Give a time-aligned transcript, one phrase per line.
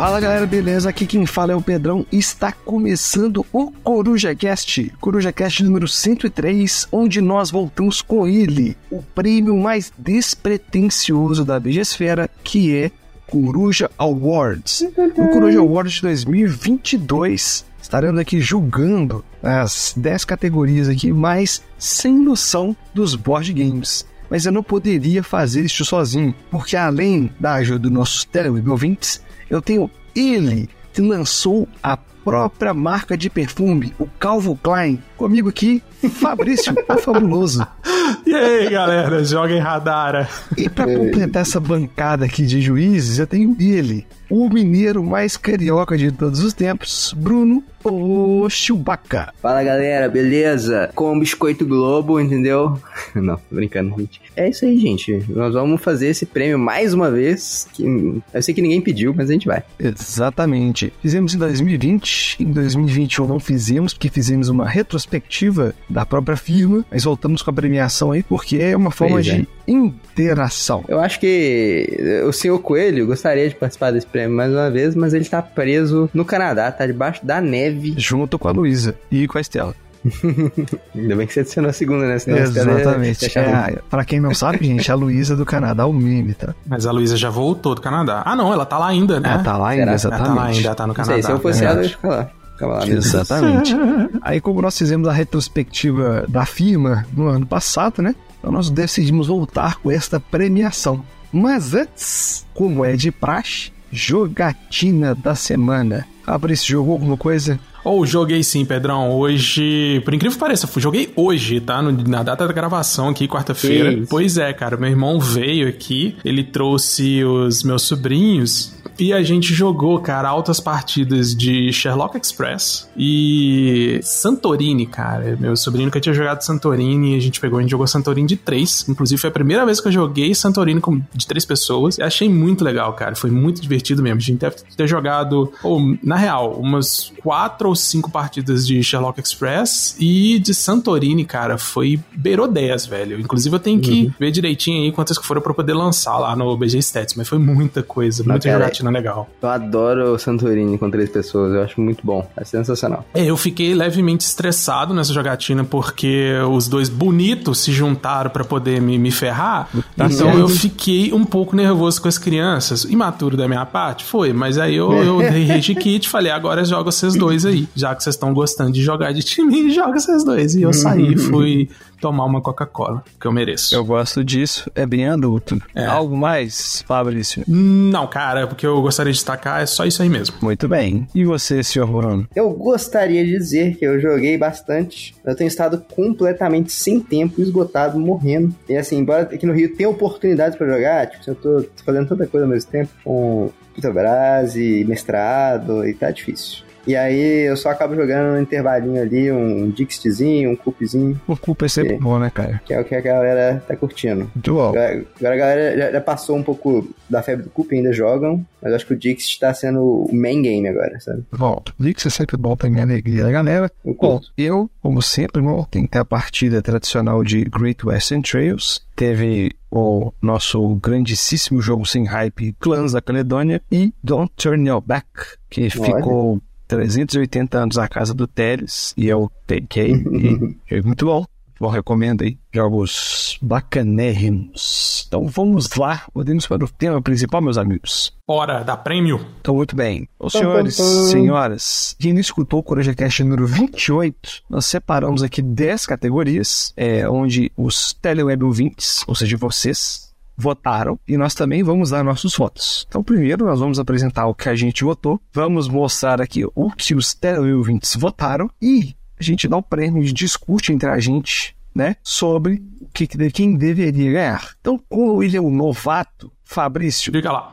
[0.00, 0.88] Fala galera, beleza?
[0.88, 6.88] Aqui quem fala é o Pedrão está começando o Coruja Cast, Coruja Cast número 103,
[6.90, 12.90] onde nós voltamos com ele, o prêmio mais despretensioso da Bigesfera, que é
[13.26, 14.86] Coruja Awards.
[15.18, 22.74] O Coruja Awards de 2022 estaremos aqui julgando as 10 categorias aqui mais sem noção
[22.94, 24.06] dos board games.
[24.30, 29.20] Mas eu não poderia fazer isso sozinho, porque além da ajuda dos nossos teleweb ouvintes,
[29.50, 35.02] eu tenho ele que lançou a própria marca de perfume, o Calvo Klein.
[35.16, 35.82] Comigo aqui,
[36.20, 37.66] Fabrício, o fabuloso.
[38.26, 40.28] E aí, galera, joga em Radara.
[40.56, 45.96] E para completar essa bancada aqui de juízes, eu tenho ele, o mineiro mais carioca
[45.96, 49.32] de todos os tempos, Bruno o Chewbacca.
[49.40, 50.90] Fala galera, beleza?
[50.94, 52.78] Com o Biscoito Globo, entendeu?
[53.14, 54.20] Não, tô brincando, gente.
[54.36, 55.24] É isso aí, gente.
[55.28, 57.68] Nós vamos fazer esse prêmio mais uma vez.
[57.72, 57.84] Que
[58.32, 59.62] eu sei que ninguém pediu, mas a gente vai.
[59.78, 60.92] Exatamente.
[61.00, 67.04] Fizemos em 2020, em 2021 não fizemos, porque fizemos uma retrospectiva da própria firma, mas
[67.04, 69.36] voltamos com a premiação aí porque é uma forma Pois é.
[69.38, 70.84] de interação.
[70.88, 75.14] Eu acho que o senhor Coelho gostaria de participar desse prêmio mais uma vez, mas
[75.14, 77.69] ele tá preso no Canadá, tá debaixo da neve.
[77.96, 79.74] Junto com a Luísa e com a Estela.
[80.94, 82.18] Ainda bem que você adicionou a segunda, né?
[82.18, 83.38] Senão Exatamente.
[83.38, 83.46] ruim.
[83.46, 86.54] É, pra quem não sabe, gente, a Luísa do Canadá, o meme, tá?
[86.66, 88.22] Mas a Luísa já voltou do Canadá.
[88.24, 89.28] Ah, não, ela tá lá ainda, né?
[89.28, 90.16] Ela tá lá ainda, Será?
[90.16, 90.56] Ela tá lá exatamente.
[90.56, 91.14] ainda, ela tá no Canadá.
[91.14, 92.30] sei, se eu fosse ela, eu ia ficar lá.
[92.52, 92.98] Ficava lá mesmo.
[92.98, 93.74] Exatamente.
[94.22, 98.14] Aí, como nós fizemos a retrospectiva da firma no ano passado, né?
[98.38, 101.04] Então nós decidimos voltar com esta premiação.
[101.32, 106.06] Mas antes, como é de praxe, jogatina da semana.
[106.24, 107.58] Fabrício, jogou alguma coisa?
[107.90, 109.10] Ou joguei sim, Pedrão.
[109.18, 111.82] Hoje, por incrível que pareça, joguei hoje, tá?
[111.82, 113.94] Na data da gravação aqui, quarta-feira.
[113.94, 114.06] Que.
[114.06, 114.76] Pois é, cara.
[114.76, 120.60] Meu irmão veio aqui, ele trouxe os meus sobrinhos e a gente jogou, cara, altas
[120.60, 125.36] partidas de Sherlock Express e Santorini, cara.
[125.40, 128.86] Meu sobrinho nunca tinha jogado Santorini, a gente pegou, a gente jogou Santorini de três.
[128.88, 131.96] Inclusive, foi a primeira vez que eu joguei Santorini com- de três pessoas.
[131.98, 133.14] E achei muito legal, cara.
[133.16, 134.18] Foi muito divertido mesmo.
[134.18, 139.20] A gente deve ter jogado, ou, na real, umas quatro ou cinco partidas de Sherlock
[139.20, 143.20] Express e de Santorini, cara, foi beirou 10, velho.
[143.20, 146.56] Inclusive, eu tenho que ver direitinho aí quantas que foram pra poder lançar lá no
[146.56, 149.28] BG Stats, mas foi muita coisa, muita cara, jogatina legal.
[149.42, 152.28] Eu adoro o Santorini com três pessoas, eu acho muito bom.
[152.36, 153.04] É sensacional.
[153.14, 158.80] É, eu fiquei levemente estressado nessa jogatina porque os dois bonitos se juntaram pra poder
[158.80, 159.68] me, me ferrar.
[159.94, 160.38] então certo.
[160.38, 162.84] eu fiquei um pouco nervoso com as crianças.
[162.84, 164.04] Imaturo da minha parte?
[164.04, 167.59] Foi, mas aí eu, eu dei rage kit falei: agora joga vocês dois aí.
[167.74, 170.54] Já que vocês estão gostando de jogar de time, joga vocês dois.
[170.54, 171.68] E eu saí e fui
[172.00, 173.74] tomar uma Coca-Cola, que eu mereço.
[173.74, 175.60] Eu gosto disso, é bem adulto.
[175.74, 175.84] É.
[175.84, 177.44] Algo mais, Fabrício?
[177.46, 180.36] Não, cara, porque eu gostaria de destacar é só isso aí mesmo.
[180.40, 181.06] Muito bem.
[181.14, 182.26] E você, senhor Bruno?
[182.34, 185.14] Eu gostaria de dizer que eu joguei bastante.
[185.24, 188.54] Eu tenho estado completamente sem tempo, esgotado, morrendo.
[188.68, 192.26] E assim, embora aqui no Rio tenha oportunidades pra jogar, tipo, eu tô fazendo tanta
[192.26, 196.69] coisa ao mesmo tempo, com Petrobras e mestrado, e tá difícil.
[196.86, 201.66] E aí eu só acabo jogando no intervalinho ali, um Dixitzinho, um Cupzinho, O culpa
[201.66, 201.98] é sempre É.
[201.98, 202.60] bom, né, cara?
[202.64, 204.30] que é o que a galera tá curtindo.
[204.34, 204.68] Muito bom.
[204.70, 208.44] Agora, agora a galera já, já passou um pouco da febre do Cup, ainda jogam,
[208.62, 211.22] mas acho que o Dixit tá sendo o main game agora, sabe?
[211.36, 213.70] Bom, Dix é sempre bom pra minha alegria da galera.
[213.84, 218.80] Eu Bom, eu, como sempre, bom, tem que a partida tradicional de Great Western Trails.
[218.96, 225.06] Teve o nosso grandíssimo jogo sem hype, Clans da Caledônia, e Don't Turn Your Back,
[225.48, 226.40] que ficou
[226.70, 231.24] 380 anos na casa do Teles, e eu TK, e é muito bom.
[231.58, 232.38] Bom, recomendo aí.
[232.54, 235.04] Jogos bacanérrimos.
[235.06, 238.16] Então vamos lá, podemos para o tema principal, meus amigos.
[238.26, 239.26] Hora da prêmio.
[239.40, 240.08] Então, muito bem.
[240.18, 241.08] Os senhores, pam, pam.
[241.08, 247.06] senhoras, quem não escutou o Coruja Cast número 28, nós separamos aqui 10 categorias, é,
[247.06, 250.09] onde os teleweb ouvintes, ou seja, vocês,
[250.40, 252.84] votaram e nós também vamos dar nossos votos.
[252.88, 256.94] Então, primeiro nós vamos apresentar o que a gente votou, vamos mostrar aqui o que
[256.94, 261.54] os teleweb ouvintes votaram e a gente dá o prêmio e discute entre a gente,
[261.74, 264.50] né, sobre que- quem deveria ganhar.
[264.60, 267.52] Então, como ele é um novato, Fabrício, Diga lá.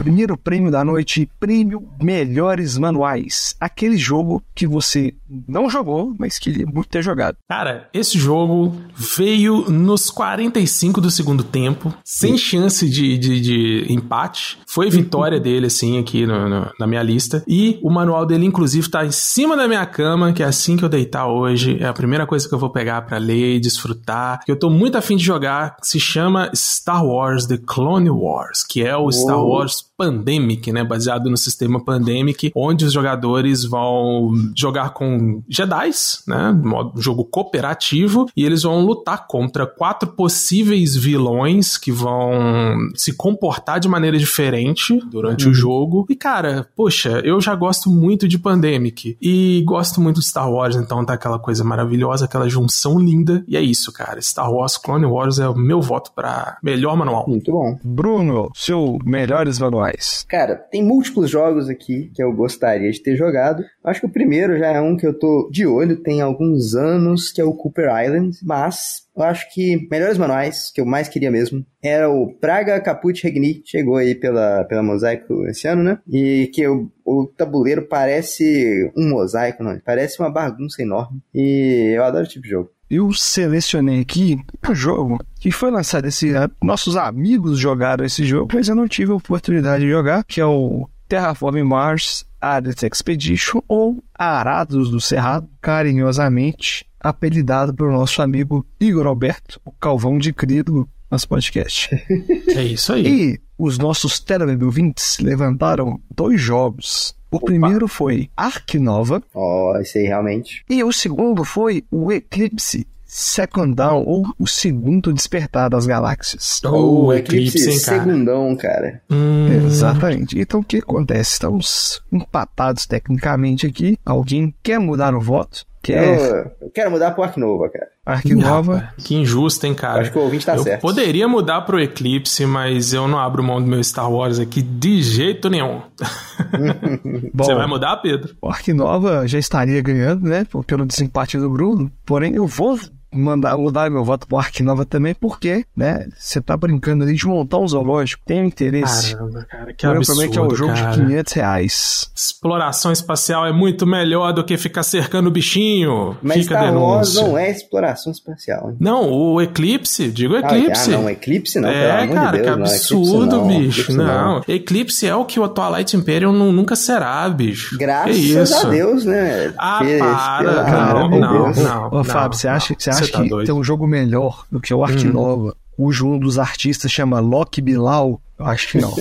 [0.00, 3.54] Primeiro prêmio da noite, prêmio Melhores Manuais.
[3.60, 5.12] Aquele jogo que você
[5.46, 7.36] não jogou, mas queria muito ter jogado.
[7.46, 14.58] Cara, esse jogo veio nos 45 do segundo tempo, sem chance de, de, de empate.
[14.66, 17.44] Foi vitória dele, assim, aqui no, no, na minha lista.
[17.46, 20.84] E o manual dele, inclusive, tá em cima da minha cama, que é assim que
[20.84, 21.76] eu deitar hoje.
[21.78, 24.40] É a primeira coisa que eu vou pegar para ler e desfrutar.
[24.46, 28.82] Que eu tô muito afim de jogar, se chama Star Wars The Clone Wars, que
[28.82, 29.12] é o Uou.
[29.12, 30.82] Star Wars Pandemic, né?
[30.82, 36.58] Baseado no sistema Pandemic, onde os jogadores vão jogar com Jedi's, né?
[36.64, 43.78] Modo jogo cooperativo, e eles vão lutar contra quatro possíveis vilões que vão se comportar
[43.78, 45.50] de maneira diferente durante uhum.
[45.50, 46.06] o jogo.
[46.08, 50.76] E, cara, poxa, eu já gosto muito de Pandemic e gosto muito de Star Wars,
[50.76, 53.44] então tá aquela coisa maravilhosa, aquela junção linda.
[53.46, 54.18] E é isso, cara.
[54.22, 57.26] Star Wars Clone Wars é o meu voto para melhor manual.
[57.28, 57.78] Muito bom.
[57.84, 59.89] Bruno, seu melhores manuais.
[60.28, 63.64] Cara, tem múltiplos jogos aqui que eu gostaria de ter jogado.
[63.84, 67.32] Acho que o primeiro já é um que eu tô de olho, tem alguns anos,
[67.32, 71.30] que é o Cooper Island, mas eu acho que melhores manuais, que eu mais queria
[71.30, 75.98] mesmo, era o Praga Caput Regni, chegou aí pela, pela Mosaico esse ano, né?
[76.08, 81.20] E que o, o tabuleiro parece um mosaico, não, parece uma bagunça enorme.
[81.34, 84.38] E eu adoro esse tipo de jogo eu selecionei aqui
[84.68, 86.52] um jogo que foi lançado esse ano.
[86.62, 90.44] Nossos amigos jogaram esse jogo, mas eu não tive a oportunidade de jogar, que é
[90.44, 99.06] o Terraforming Mars Adet Expedition ou Arados do Cerrado, carinhosamente apelidado pelo nosso amigo Igor
[99.06, 101.90] Alberto, o Calvão de Crido, nosso podcast.
[102.48, 103.06] É isso aí.
[103.06, 107.46] E os nossos teleouvintes levantaram dois jogos o Opa.
[107.46, 109.22] primeiro foi Ark Nova.
[109.34, 110.64] Ó, oh, esse aí realmente.
[110.68, 116.60] E o segundo foi o Eclipse Second Down, ou o segundo despertar das galáxias.
[116.64, 119.02] Oh, o Eclipse, Eclipse Segundão, cara.
[119.10, 119.48] Hum.
[119.66, 120.38] Exatamente.
[120.38, 121.32] Então o que acontece?
[121.32, 123.98] Estamos empatados tecnicamente aqui.
[124.06, 125.66] Alguém quer mudar o voto?
[125.82, 126.04] Quer...
[126.04, 127.88] Eu, eu quero mudar pro Ark Nova, cara.
[128.04, 128.92] Ark Nova.
[128.98, 130.02] Que injusto, hein, cara.
[130.02, 130.82] Acho que o ouvinte tá eu certo.
[130.82, 135.02] Poderia mudar pro Eclipse, mas eu não abro mão do meu Star Wars aqui de
[135.02, 135.80] jeito nenhum.
[137.32, 138.36] Bom, Você vai mudar, Pedro?
[138.42, 140.46] O Ark Nova já estaria ganhando, né?
[140.66, 141.90] Pelo desempate do Bruno.
[142.04, 142.78] Porém, eu vou
[143.12, 147.26] mandar mudar meu voto pro Ark Nova também, porque, né, você tá brincando ali de
[147.26, 149.14] montar um zoológico, tem interesse.
[149.14, 150.90] Caramba, cara, que absurdo, é um jogo cara.
[150.92, 152.10] de 500 reais.
[152.14, 156.16] Exploração espacial é muito melhor do que ficar cercando o bichinho.
[156.22, 158.70] Mas Fica Star Wars não é exploração espacial.
[158.70, 158.76] Hein?
[158.80, 160.94] Não, o Eclipse, digo Eclipse.
[160.94, 163.92] Ah, não, Eclipse não, É, cara, que Deus, absurdo, não, bicho.
[163.92, 167.76] Não, não, Eclipse é o que o Twilight Imperium nunca será, bicho.
[167.78, 169.52] Graças a Deus, né?
[169.58, 173.28] Ah, que, para, cara, não, não, não, Ô, Fábio, você acha, você acha tá que
[173.28, 173.46] doido.
[173.46, 175.12] tem um jogo melhor do que o Ark hum.
[175.12, 178.20] Nova, cujo um dos artistas chama Loki Bilal?
[178.38, 178.94] Eu acho que não.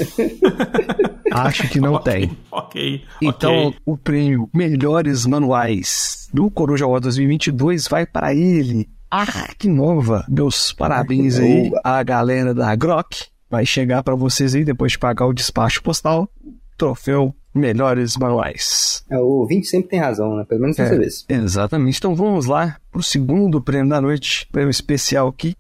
[1.32, 2.38] acho que não okay, tem.
[2.52, 3.04] Ok.
[3.22, 3.80] Então, okay.
[3.86, 8.90] o prêmio Melhores Manuais do Coruja War 2022 vai para ele.
[9.10, 10.26] Ark Nova.
[10.30, 13.26] Meus parabéns aí à galera da Grok.
[13.50, 16.30] Vai chegar para vocês aí depois de pagar o despacho postal.
[16.78, 19.04] Troféu melhores manuais.
[19.10, 20.46] É, o ouvinte sempre tem razão, né?
[20.46, 21.26] Pelo menos dessa é, vez.
[21.28, 21.98] Exatamente.
[21.98, 25.56] Então vamos lá pro segundo prêmio da noite, prêmio especial aqui.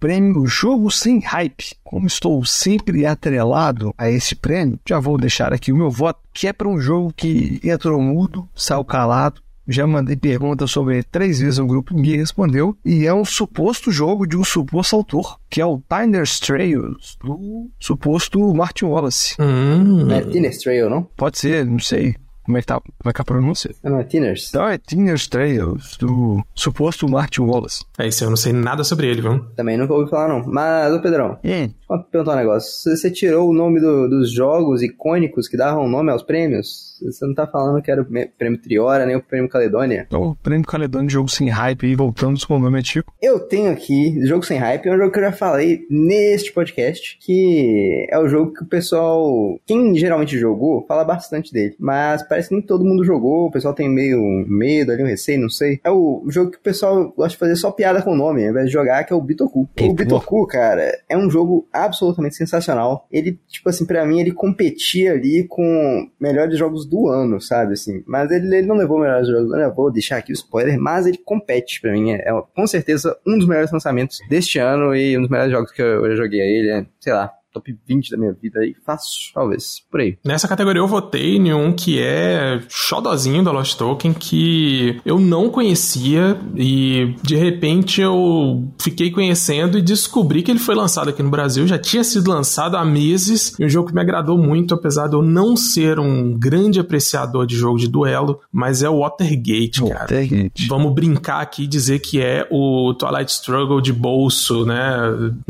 [0.00, 1.76] Prêmio Jogo Sem Hype.
[1.82, 6.46] Como estou sempre atrelado a esse prêmio, já vou deixar aqui o meu voto, que
[6.46, 11.58] é para um jogo que entrou mudo, saiu calado, já mandei perguntas sobre três vezes
[11.58, 12.76] no grupo, ninguém respondeu.
[12.84, 17.70] E é um suposto jogo de um suposto autor, que é o Tiner's Trails, do
[17.78, 19.36] suposto Martin Wallace.
[19.38, 20.10] Hum.
[20.10, 21.02] É Tiner's Trail, não?
[21.16, 22.16] Pode ser, não sei.
[22.48, 22.80] Como é que tá?
[22.80, 23.74] Como é que é a pronúncia?
[23.84, 24.48] Não, é Tinners.
[24.48, 27.84] Então é Tinners Trails, do suposto Martin Wallace.
[27.98, 29.40] É isso, eu não sei nada sobre ele, viu?
[29.54, 30.42] Também nunca ouvi falar, não.
[30.46, 31.68] Mas, ô Pedrão, é.
[31.88, 32.94] Vou perguntar um negócio.
[32.94, 36.88] Você tirou o nome do, dos jogos icônicos que davam nome aos prêmios?
[37.00, 40.06] Você não tá falando que era o prêmio Triora, nem o prêmio Caledônia?
[40.12, 43.12] O prêmio Caledônia, jogo sem hype, e voltando com o nome antigo.
[43.22, 47.18] Eu tenho aqui, jogo sem hype, é um jogo que eu já falei neste podcast,
[47.20, 51.76] que é o jogo que o pessoal, quem geralmente jogou, fala bastante dele.
[51.78, 55.40] Mas parece que nem todo mundo jogou, o pessoal tem meio medo ali, um receio,
[55.40, 55.80] não sei.
[55.84, 58.50] É o jogo que o pessoal gosta de fazer só piada com o nome, ao
[58.50, 59.68] invés de jogar, que é o Bitoku.
[59.80, 63.06] O Bitoku, cara, é um jogo absolutamente sensacional.
[63.10, 68.02] Ele, tipo assim, para mim, ele competia ali com melhores jogos do ano, sabe, assim.
[68.06, 71.18] Mas ele, ele não levou melhores jogos, não vou deixar aqui o spoiler, mas ele
[71.18, 72.12] compete para mim.
[72.12, 75.70] É, é, com certeza um dos melhores lançamentos deste ano e um dos melhores jogos
[75.72, 76.70] que eu, eu joguei ele.
[76.70, 78.74] É, sei lá, top 20 da minha vida aí.
[78.84, 79.82] Fácil, talvez.
[79.90, 80.16] Por aí.
[80.24, 85.50] Nessa categoria eu votei em um que é xodozinho da Lost Token, que eu não
[85.50, 91.30] conhecia e de repente eu fiquei conhecendo e descobri que ele foi lançado aqui no
[91.30, 91.66] Brasil.
[91.66, 95.14] Já tinha sido lançado há meses e um jogo que me agradou muito, apesar de
[95.14, 100.00] eu não ser um grande apreciador de jogo de duelo, mas é o Watergate, cara.
[100.00, 100.66] Watergate.
[100.68, 104.78] Vamos brincar aqui e dizer que é o Twilight Struggle de bolso, né?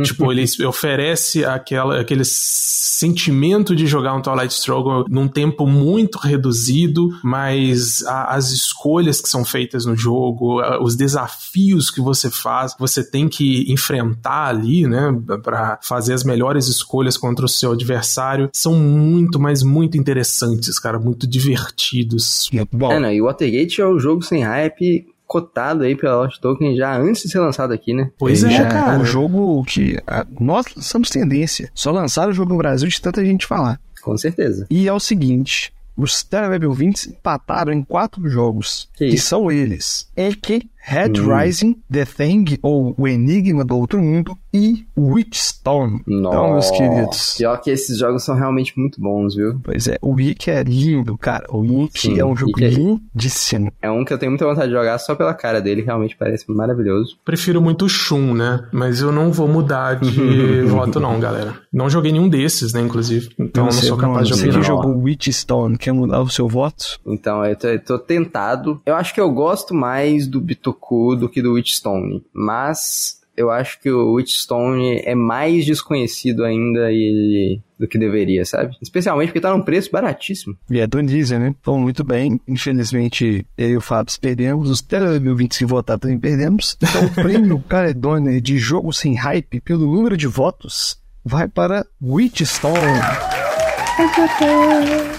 [0.02, 7.10] tipo, ele oferece aquela, aquele sentimento de jogar um Twilight Struggle num tempo muito reduzido,
[7.22, 12.74] mas a, as escolhas que são feitas no jogo, a, os desafios que você faz,
[12.78, 18.50] você tem que enfrentar ali, né, para fazer as melhores escolhas contra o seu adversário,
[18.52, 22.50] são muito, mas muito interessantes, cara, muito divertidos.
[22.72, 26.40] Bom, É, não, e o Watergate é o jogo sem hype cotado aí pela Lost
[26.40, 28.10] Token já antes de ser lançado aqui, né?
[28.18, 28.98] Pois é, já cara.
[28.98, 31.70] um jogo que ah, nós lançamos tendência.
[31.74, 33.78] Só lançaram o jogo no Brasil de tanta gente falar.
[34.02, 34.66] Com certeza.
[34.70, 38.88] E é o seguinte: os Teleweb ouvintes empataram em quatro jogos.
[38.96, 41.36] Que Que, são eles: Eke, Red Hum.
[41.38, 46.00] Rising, The Thing, ou O Enigma do Outro Mundo, e Witchstone.
[46.08, 47.34] Então, meus queridos.
[47.36, 49.60] Pior que esses jogos são realmente muito bons, viu?
[49.62, 51.44] Pois é, o Wiki é lindo, cara.
[51.50, 53.70] O Wiki Sim, é um jogo Wiki é- lindíssimo.
[53.82, 56.50] É um que eu tenho muita vontade de jogar só pela cara dele, realmente parece
[56.50, 57.18] maravilhoso.
[57.24, 58.66] Prefiro muito o Shun, né?
[58.72, 61.54] Mas eu não vou mudar de voto, não, galera.
[61.72, 63.28] Não joguei nenhum desses, né, inclusive.
[63.38, 64.64] Então eu não sou capaz de Você que opinar.
[64.66, 66.98] jogou Witchstone, quer mudar o seu voto?
[67.06, 68.80] Então, eu tô, eu tô tentado.
[68.86, 70.40] Eu acho que eu gosto mais do
[70.78, 72.24] Bitoku do que do Witchstone.
[72.32, 78.76] Mas eu acho que o Witchstone é mais desconhecido ainda e do que deveria, sabe?
[78.82, 80.56] Especialmente porque tá num preço baratíssimo.
[80.68, 81.54] E é do Deezer, né?
[81.60, 82.40] Então, muito bem.
[82.48, 84.68] Infelizmente, eu e o Fábio perdemos.
[84.68, 86.76] Os Teleweb que votaram também perdemos.
[86.82, 92.74] Então, o prêmio Caledônia de jogo sem hype, pelo número de votos, vai para Witchstone.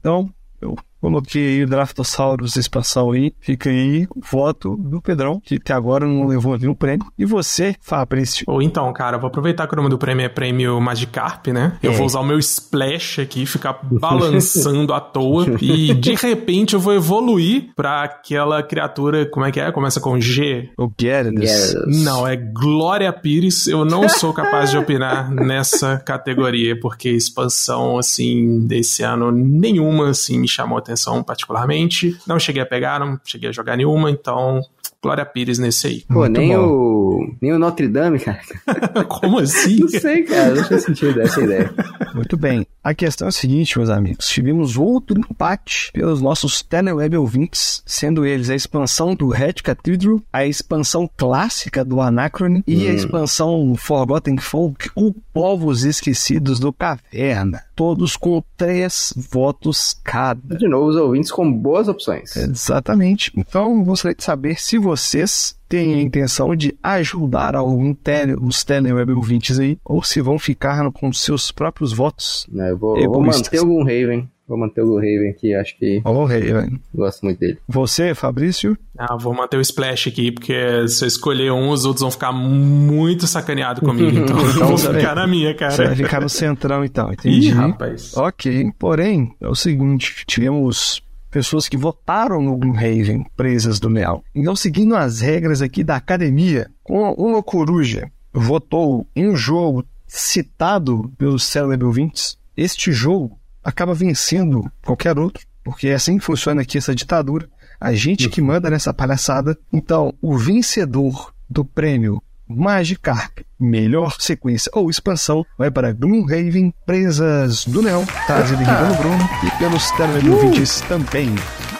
[0.00, 0.30] Então,
[0.62, 0.76] eu
[1.10, 3.32] coloquei aí o Draftosaurus expansão aí.
[3.40, 7.06] Fica aí o voto do Pedrão, que até agora não levou nenhum prêmio.
[7.18, 8.44] E você, Fabrício?
[8.48, 11.78] Ou então, cara, vou aproveitar que o nome do prêmio é prêmio Magikarp, né?
[11.82, 11.94] Eu É.
[11.94, 15.46] vou usar o meu splash aqui, ficar balançando à toa.
[15.60, 19.70] E de repente eu vou evoluir pra aquela criatura, como é que é?
[19.72, 20.70] Começa com G.
[20.78, 20.90] O.
[20.98, 21.74] Gyarados.
[22.02, 23.66] Não, é Glória Pires.
[23.66, 30.38] Eu não sou capaz de opinar nessa categoria, porque expansão, assim, desse ano, nenhuma, assim,
[30.38, 32.16] me chamou atenção particularmente.
[32.26, 34.60] Não cheguei a pegar, não cheguei a jogar nenhuma, então,
[35.04, 36.04] Glória Pires nesse aí.
[36.08, 36.66] Pô, Muito nem bom.
[36.66, 37.34] o.
[37.40, 38.40] Nem o Notre Dame, cara.
[39.08, 39.80] Como assim?
[39.80, 40.54] Não sei, cara.
[40.54, 41.72] Não faz sentido essa ideia.
[42.14, 42.66] Muito bem.
[42.82, 44.26] A questão é a seguinte, meus amigos.
[44.28, 50.46] Tivemos outro empate pelos nossos Teleweb ouvintes, sendo eles a expansão do Red Cathedral, a
[50.46, 57.62] expansão clássica do Anacron e a expansão Forgotten Folk, ou Povos Esquecidos do Caverna.
[57.74, 60.56] Todos com três votos cada.
[60.56, 62.36] De novo, os ouvintes com boas opções.
[62.36, 63.32] Exatamente.
[63.36, 69.12] Então, gostaria de saber se vocês têm a intenção de ajudar algum tele, os teleweb
[69.12, 72.46] ouvintes aí, ou se vão ficar com seus próprios votos.
[72.50, 74.28] Não, eu vou, eu vou manter o Gloomhaven.
[74.46, 76.02] Vou manter o Gloomhaven aqui, acho que.
[76.04, 76.78] Oh, Raven.
[76.94, 77.58] Gosto muito dele.
[77.66, 78.76] Você, Fabrício?
[78.98, 82.32] Ah, vou manter o Splash aqui, porque se eu escolher um, os outros vão ficar
[82.32, 84.04] muito sacaneados comigo.
[84.24, 85.72] Então, eu vou ficar na minha, cara.
[85.72, 87.48] Você vai ficar no centrão então, entendi.
[87.48, 88.16] Ih, rapaz.
[88.16, 94.22] Ok, porém, é o seguinte, tivemos pessoas que votaram no Gloomhaven, presas do Leal.
[94.34, 101.10] Então, seguindo as regras aqui da academia, com uma coruja votou em um jogo citado
[101.16, 106.78] pelos célebre ouvintes, este jogo acaba vencendo qualquer outro, porque é assim que funciona aqui
[106.78, 107.48] essa ditadura.
[107.80, 109.58] A gente que manda nessa palhaçada.
[109.72, 117.82] Então, o vencedor do prêmio Magikarp, melhor sequência ou expansão, vai para Gloomhaven, Presas do
[118.26, 120.86] trazido aqui pelo Bruno e pelos teleouvintes uh.
[120.86, 121.34] também.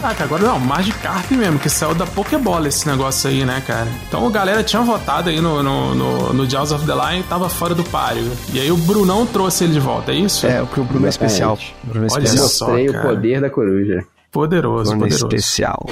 [0.07, 3.89] Ah, agora não, Magikarp mesmo, que saiu da Pokébola esse negócio aí, né, cara?
[4.07, 7.23] Então a galera tinha votado aí no, no, no, no Jaws of the Lion e
[7.23, 8.31] tava fora do páreo.
[8.53, 10.47] E aí o Brunão trouxe ele de volta, é isso?
[10.47, 11.59] É, porque o Bruno é especial.
[11.85, 12.49] O Bruno é Olha especial.
[12.49, 14.05] Só, Mostrei o poder da coruja.
[14.31, 15.27] Poderoso, Bruno poderoso.
[15.27, 15.87] especial.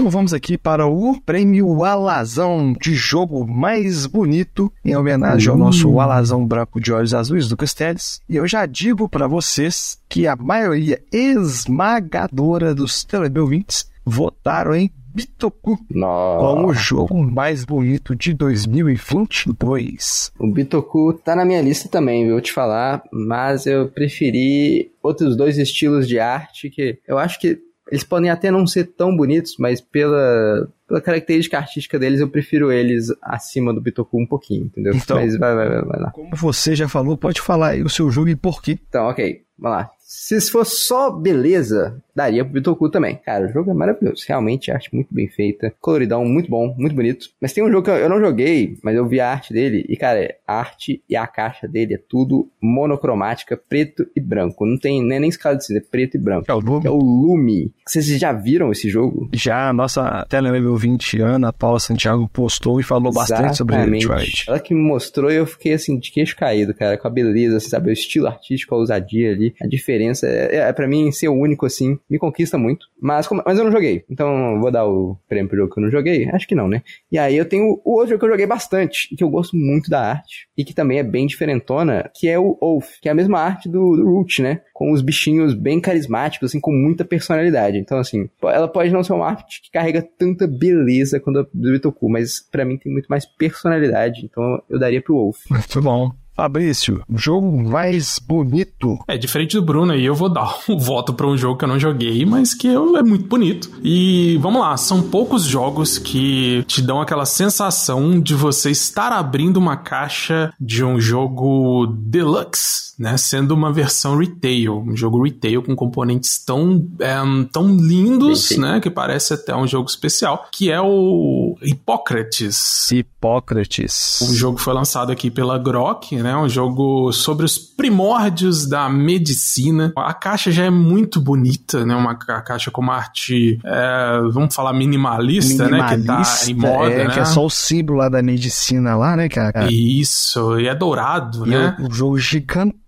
[0.00, 6.00] Então vamos aqui para o prêmio Alazão de jogo mais bonito, em homenagem ao nosso
[6.00, 8.22] Alazão branco de olhos azuis do Castells.
[8.26, 15.76] E eu já digo para vocês que a maioria esmagadora dos teleouvintes votaram em Bitoku
[15.92, 20.32] como o jogo mais bonito de 2022.
[20.38, 22.40] O Bitoku tá na minha lista também, viu?
[22.40, 27.58] Te falar, mas eu preferi outros dois estilos de arte que eu acho que
[27.90, 32.70] eles podem até não ser tão bonitos, mas pela, pela característica artística deles, eu prefiro
[32.70, 34.94] eles acima do Bitoku um pouquinho, entendeu?
[34.94, 36.10] Então, mas vai, vai, vai, vai lá.
[36.10, 38.78] Como você já falou, pode falar aí o seu jogo e por quê.
[38.88, 39.90] Então, ok, vamos lá.
[40.12, 43.14] Se fosse só beleza, daria pro Bitoku também.
[43.24, 44.24] Cara, o jogo é maravilhoso.
[44.26, 45.72] Realmente, arte muito bem feita.
[45.80, 47.28] Coloridão, muito bom, muito bonito.
[47.40, 49.86] Mas tem um jogo que eu não joguei, mas eu vi a arte dele.
[49.88, 54.66] E, cara, a arte e a caixa dele é tudo monocromática, preto e branco.
[54.66, 56.50] Não tem nem, nem escala de cinza, é preto e branco.
[56.50, 56.86] É o Lume.
[56.86, 57.72] É o Lume.
[57.86, 59.30] Vocês já viram esse jogo?
[59.32, 63.98] Já a nossa telelevel 20, Ana Paula Santiago, postou e falou bastante sobre ele.
[63.98, 64.44] Detroit.
[64.48, 67.60] Ela que me mostrou e eu fiquei assim, de queixo caído, cara, com a beleza,
[67.60, 67.90] sabe?
[67.90, 69.99] O estilo artístico, a ousadia ali, a diferença.
[70.08, 72.86] É, é para mim ser o único, assim, me conquista muito.
[73.00, 74.04] Mas, mas eu não joguei.
[74.10, 76.28] Então, vou dar o prêmio pro jogo que eu não joguei?
[76.30, 76.82] Acho que não, né?
[77.10, 79.90] E aí eu tenho o outro jogo que eu joguei bastante, que eu gosto muito
[79.90, 83.14] da arte, e que também é bem diferentona, que é o Oath, que é a
[83.14, 84.60] mesma arte do, do Root, né?
[84.72, 87.78] Com os bichinhos bem carismáticos, assim, com muita personalidade.
[87.78, 91.72] Então, assim, ela pode não ser uma arte que carrega tanta beleza quanto a do
[91.72, 95.38] Bitoku, mas para mim tem muito mais personalidade, então eu daria pro Wolf.
[95.50, 96.10] Muito bom.
[96.40, 98.98] Fabrício, jogo mais bonito.
[99.06, 101.68] É, diferente do Bruno aí, eu vou dar um voto para um jogo que eu
[101.68, 103.70] não joguei, mas que é muito bonito.
[103.84, 109.58] E vamos lá, são poucos jogos que te dão aquela sensação de você estar abrindo
[109.58, 113.16] uma caixa de um jogo deluxe, né?
[113.16, 117.16] Sendo uma versão retail, um jogo retail com componentes tão, é,
[117.50, 118.78] tão lindos, né?
[118.78, 122.90] Que parece até um jogo especial, que é o Hipócrates.
[122.92, 124.20] Hipócrates.
[124.20, 126.36] O jogo foi lançado aqui pela Grok, né?
[126.36, 129.94] Um jogo sobre os primórdios da medicina.
[129.96, 131.96] A caixa já é muito bonita, né?
[131.96, 136.18] Uma caixa com uma arte, é, vamos falar minimalista, minimalista, né?
[136.18, 137.14] Que tá em moda, é, né?
[137.14, 139.72] Que é só o símbolo lá da medicina lá, né, cara?
[139.72, 141.74] Isso, e é dourado, e né?
[141.80, 142.18] Um jogo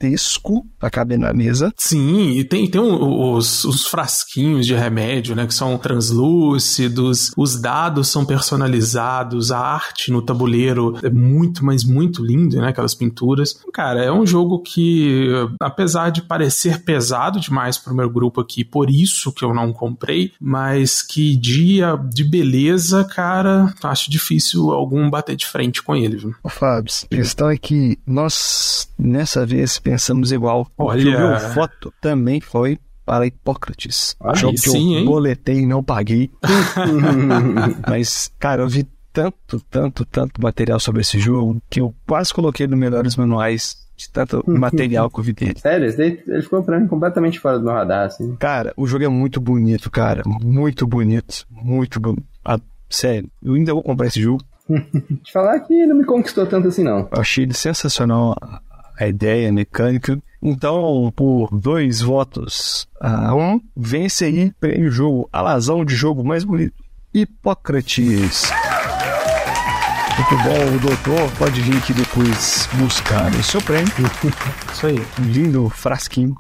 [0.03, 1.73] gigantesco pra caber na mesa.
[1.77, 5.47] Sim, e tem, tem os, os frasquinhos de remédio, né?
[5.47, 12.25] Que são translúcidos, os dados são personalizados, a arte no tabuleiro é muito, mas muito
[12.25, 12.69] lindo, né?
[12.69, 13.61] Aquelas pinturas.
[13.73, 15.29] Cara, é um jogo que,
[15.61, 20.33] apesar de parecer pesado demais pro meu grupo aqui, por isso que eu não comprei,
[20.41, 26.35] mas que dia de beleza, cara, acho difícil algum bater de frente com ele, viu?
[26.43, 30.67] Ô, Fábio, a questão é que nós, nessa vez, pensamos igual.
[30.79, 31.17] Olha...
[31.17, 34.17] O meu voto também foi para Hipócrates.
[34.23, 35.05] Aí jogo sim, que eu hein?
[35.05, 36.31] boletei e não paguei.
[37.87, 42.67] Mas, cara, eu vi tanto, tanto, tanto material sobre esse jogo que eu quase coloquei
[42.67, 45.59] no melhores manuais de tanto material que eu vi dele.
[45.59, 48.35] Sério, ele ficou pra mim completamente fora do meu radar, assim.
[48.37, 50.23] Cara, o jogo é muito bonito, cara.
[50.27, 51.45] Muito bonito.
[51.51, 52.25] Muito bonito.
[52.43, 54.43] Ah, sério, eu ainda vou comprar esse jogo.
[55.23, 57.09] Te falar que não me conquistou tanto assim, não.
[57.13, 58.35] Eu achei ele sensacional
[58.99, 60.19] a- ideia, mecânica.
[60.43, 66.25] Então, por dois votos a um, vence aí o prêmio jogo, a lazão de jogo
[66.25, 66.75] mais bonito.
[67.15, 68.51] Hipócrates.
[70.17, 73.91] Muito bom, o doutor pode vir aqui depois buscar o seu prêmio.
[74.73, 74.99] Isso aí.
[75.21, 76.37] Um lindo frasquinho.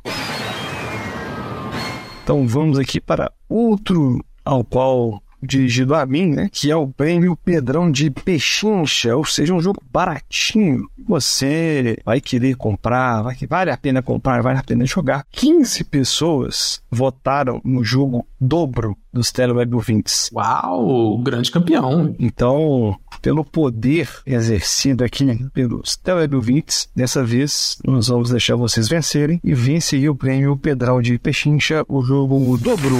[2.22, 6.48] Então vamos aqui para outro ao qual dirigido a mim, né?
[6.52, 10.88] Que é o prêmio Pedrão de Pechincha, ou seja, um jogo baratinho.
[11.06, 15.26] Você vai querer comprar, vai que vale a pena comprar, vale a pena jogar.
[15.32, 20.30] 15 pessoas votaram no jogo dobro dos Teleweb ouvintes.
[20.32, 22.14] Uau, grande campeão.
[22.18, 29.40] Então, pelo poder exercido aqui pelos Teleweb ouvintes, dessa vez nós vamos deixar vocês vencerem
[29.42, 32.96] e vence aí o prêmio Pedral de Pechincha, o jogo dobro.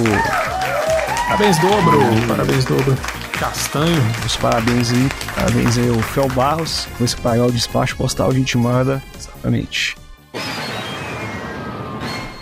[1.33, 1.97] Parabéns, dobro.
[2.27, 2.95] Parabéns, dobro.
[3.39, 3.99] Castanho.
[4.23, 5.09] Os parabéns aí.
[5.33, 6.87] Parabéns aí ao Fel Barros.
[6.95, 9.01] Com esse pagar o despacho postal a gente manda.
[9.17, 9.97] Exatamente.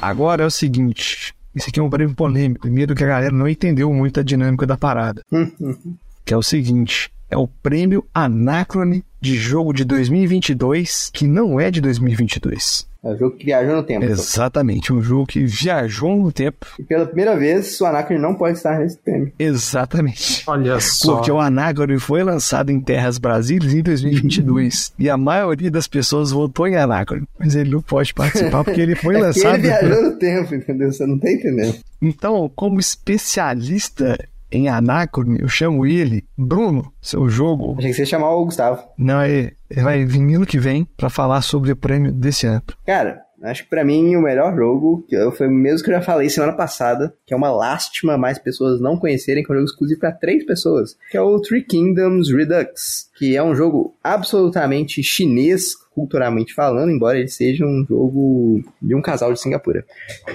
[0.02, 1.34] Agora é o seguinte.
[1.56, 2.64] Isso aqui é um prêmio polêmico.
[2.64, 5.24] Primeiro que a galera não entendeu muito a dinâmica da parada.
[6.26, 7.10] que é o seguinte.
[7.30, 12.91] É o prêmio Anacrone de jogo de 2022 que não é de 2022.
[13.04, 14.06] É o jogo que viajou no tempo.
[14.06, 16.68] Exatamente, um jogo que viajou no tempo.
[16.80, 19.34] E pela primeira vez, o Anacron não pode estar nesse prêmio.
[19.40, 20.44] Exatamente.
[20.46, 21.16] Olha só.
[21.16, 26.32] Porque o Anacron foi lançado em terras brasileiras em 2022 e a maioria das pessoas
[26.32, 29.56] votou em Anacron, mas ele não pode participar porque ele foi é lançado.
[29.56, 30.92] ele viajou no tempo, entendeu?
[30.92, 31.80] Você não tá entendendo.
[32.00, 34.18] Então, como especialista
[34.52, 37.76] em Anacron, eu chamo ele Bruno, seu jogo.
[37.78, 38.84] Achei que você ia chamar o Gustavo.
[38.98, 42.64] Não, ele vai vir ano que vem para falar sobre o prêmio desse ano.
[42.86, 45.96] Cara, acho que pra mim o melhor jogo, que eu, foi o mesmo que eu
[45.96, 49.58] já falei semana passada, que é uma lástima mais pessoas não conhecerem, que é um
[49.58, 53.96] jogo exclusivo para três pessoas, que é o Three Kingdoms Redux, que é um jogo
[54.04, 59.86] absolutamente chinês, culturalmente falando, embora ele seja um jogo de um casal de Singapura.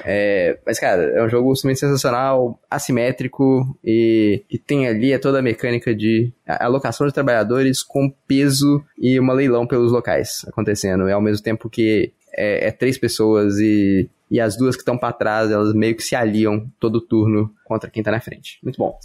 [0.04, 5.38] É, mas, cara, é um jogo simplesmente sensacional, assimétrico e que tem ali é toda
[5.38, 11.08] a mecânica de alocação de trabalhadores com peso e uma leilão pelos locais acontecendo.
[11.08, 14.98] É ao mesmo tempo que é, é três pessoas e, e as duas que estão
[14.98, 18.58] para trás, elas meio que se aliam todo turno contra quem tá na frente.
[18.62, 18.98] Muito bom.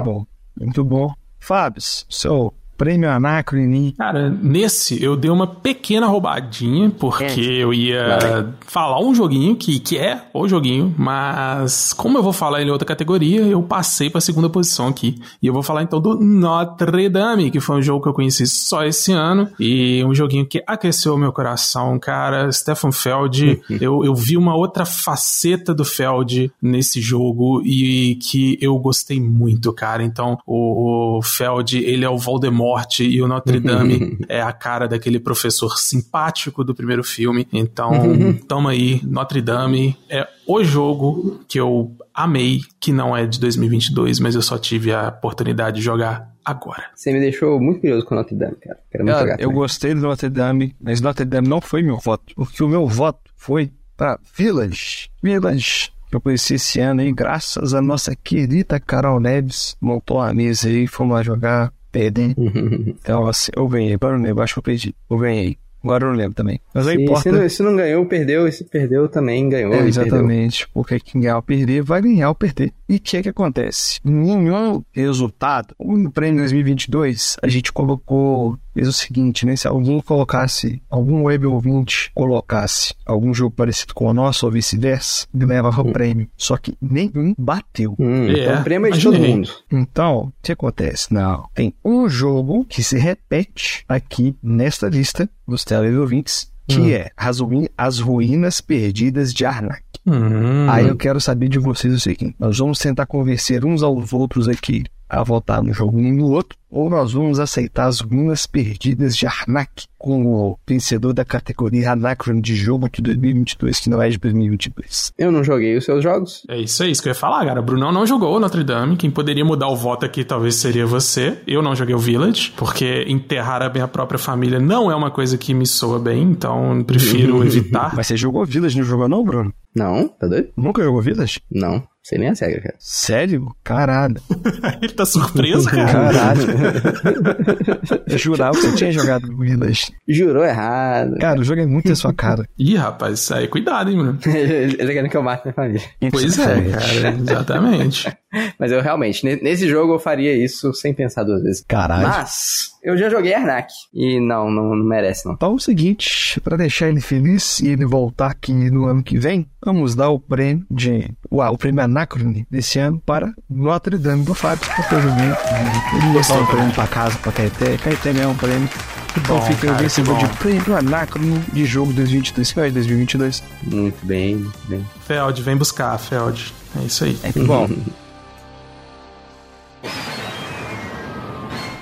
[0.00, 0.26] Muito bom.
[0.58, 1.14] Muito bom.
[1.38, 3.92] Fábio, seu prêmio Anacrone.
[3.92, 7.62] Cara, nesse eu dei uma pequena roubadinha, porque é.
[7.62, 12.60] eu ia falar um joguinho que, que é o joguinho, mas como eu vou falar
[12.60, 15.20] ele em outra categoria, eu passei pra segunda posição aqui.
[15.40, 18.48] E eu vou falar então do Notre Dame, que foi um jogo que eu conheci
[18.48, 22.50] só esse ano, e um joguinho que aqueceu meu coração, cara.
[22.50, 28.76] Stefan Feld, eu, eu vi uma outra faceta do Feld nesse jogo e que eu
[28.78, 30.02] gostei muito, cara.
[30.02, 34.52] Então, o, o Feld, ele é o Voldemort morte e o Notre Dame é a
[34.52, 37.46] cara daquele professor simpático do primeiro filme.
[37.52, 37.92] Então,
[38.48, 44.20] toma aí, Notre Dame é o jogo que eu amei, que não é de 2022,
[44.20, 46.84] mas eu só tive a oportunidade de jogar agora.
[46.94, 48.78] Você me deixou muito curioso com Notre Dame, cara.
[48.90, 49.54] Quero muito jogar eu também.
[49.54, 53.30] gostei do Notre Dame, mas Notre Dame não foi meu voto, porque o meu voto
[53.36, 55.10] foi para Village.
[55.22, 55.92] Village.
[56.08, 59.76] que Eu conheci esse ano aí, graças à nossa querida Carol Neves.
[59.80, 62.34] Montou a mesa aí, fomos lá jogar perdi.
[62.38, 63.94] então, assim, eu ganhei.
[63.94, 64.94] Agora eu não lembro, acho que eu perdi.
[65.10, 65.56] Eu ganhei.
[65.84, 66.60] Agora eu não lembro também.
[66.72, 67.22] Mas não Se, importa.
[67.22, 68.46] se, não, se não ganhou, perdeu.
[68.46, 69.72] E se perdeu, também ganhou.
[69.72, 69.88] É, e perdeu.
[70.04, 72.72] exatamente, porque quem ganhar ou perder vai ganhar ou perder.
[72.92, 73.98] E o que é que acontece?
[74.04, 75.74] Nenhum resultado.
[75.80, 79.56] No prêmio 2022, a gente colocou, fez o seguinte, né?
[79.56, 85.26] Se alguém colocasse, algum web ouvinte colocasse algum jogo parecido com o nosso ou vice-versa,
[85.34, 86.28] ele levava o prêmio.
[86.36, 87.94] Só que nenhum bateu.
[87.98, 89.48] Hum, É, então o prêmio é de todo mundo.
[89.70, 91.14] Então, o que acontece?
[91.14, 91.48] Não.
[91.54, 96.90] Tem um jogo que se repete aqui nesta lista dos teleouvintes, que Hum.
[96.90, 99.82] é as Ruínas Perdidas de Arnak.
[100.06, 100.68] Hum.
[100.68, 104.48] Aí eu quero saber de vocês o seguinte: nós vamos tentar convencer uns aos outros
[104.48, 109.14] aqui a votar no jogo um no outro, ou nós vamos aceitar as ruínas perdidas
[109.14, 114.18] de Arnak como vencedor da categoria Anacron de jogo de 2022, que não é de
[114.18, 115.12] 2022.
[115.18, 116.42] Eu não joguei os seus jogos.
[116.48, 117.60] É isso, é isso que eu ia falar, cara.
[117.60, 118.96] Brunão não jogou Notre Dame.
[118.96, 121.38] Quem poderia mudar o voto aqui talvez seria você.
[121.46, 125.36] Eu não joguei o Village, porque enterrar a minha própria família não é uma coisa
[125.36, 127.94] que me soa bem, então prefiro evitar.
[127.94, 129.52] Mas você jogou Village, não jogou não, Bruno?
[129.76, 130.48] Não, tá doido?
[130.56, 131.40] Nunca jogou Village?
[131.50, 132.74] Não, sei nem a regra, cara.
[132.78, 133.54] Sério?
[133.62, 134.16] Caralho.
[134.82, 135.92] Ele tá surpreso, cara.
[135.92, 136.42] Caralho.
[138.08, 139.92] Eu jurava que você tinha jogado Village.
[140.08, 141.16] Jurou errado.
[141.18, 142.46] Cara, o jogo é muito a sua cara.
[142.58, 144.18] Ih, rapaz, isso aí, cuidado, hein, mano.
[144.26, 145.82] Ele ele querendo que eu mate minha família.
[146.10, 148.12] Pois é, cara, exatamente.
[148.58, 151.64] Mas eu realmente, ne- nesse jogo eu faria isso sem pensar duas vezes.
[151.68, 152.08] Caralho.
[152.08, 153.72] Mas, eu já joguei Arnak.
[153.92, 155.34] E não, não, não merece, não.
[155.34, 159.18] Então é o seguinte, para deixar ele feliz e ele voltar aqui no ano que
[159.18, 161.10] vem, vamos dar o prêmio de.
[161.30, 165.26] Uau, o prêmio Anacrone desse ano para Notre Dame do Fábio, porque eu joguei.
[165.26, 167.76] Ele levou o prêmio para casa, para Caeté.
[167.76, 168.68] Caeté ganhou um prêmio.
[169.16, 173.42] Então bom, fica o vencedor de prêmio Anacron de jogo 2022, final de 2022.
[173.64, 174.86] Muito bem, muito bem.
[175.06, 176.54] Feld, vem buscar, Feld.
[176.80, 177.18] É isso aí.
[177.22, 177.68] É bom.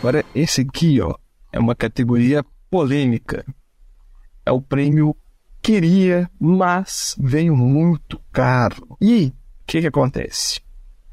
[0.00, 1.14] Agora, esse aqui, ó,
[1.52, 3.44] é uma categoria polêmica.
[4.44, 5.14] É o prêmio
[5.62, 8.96] Queria, mas veio muito caro.
[9.00, 9.32] E
[9.70, 10.61] que que acontece?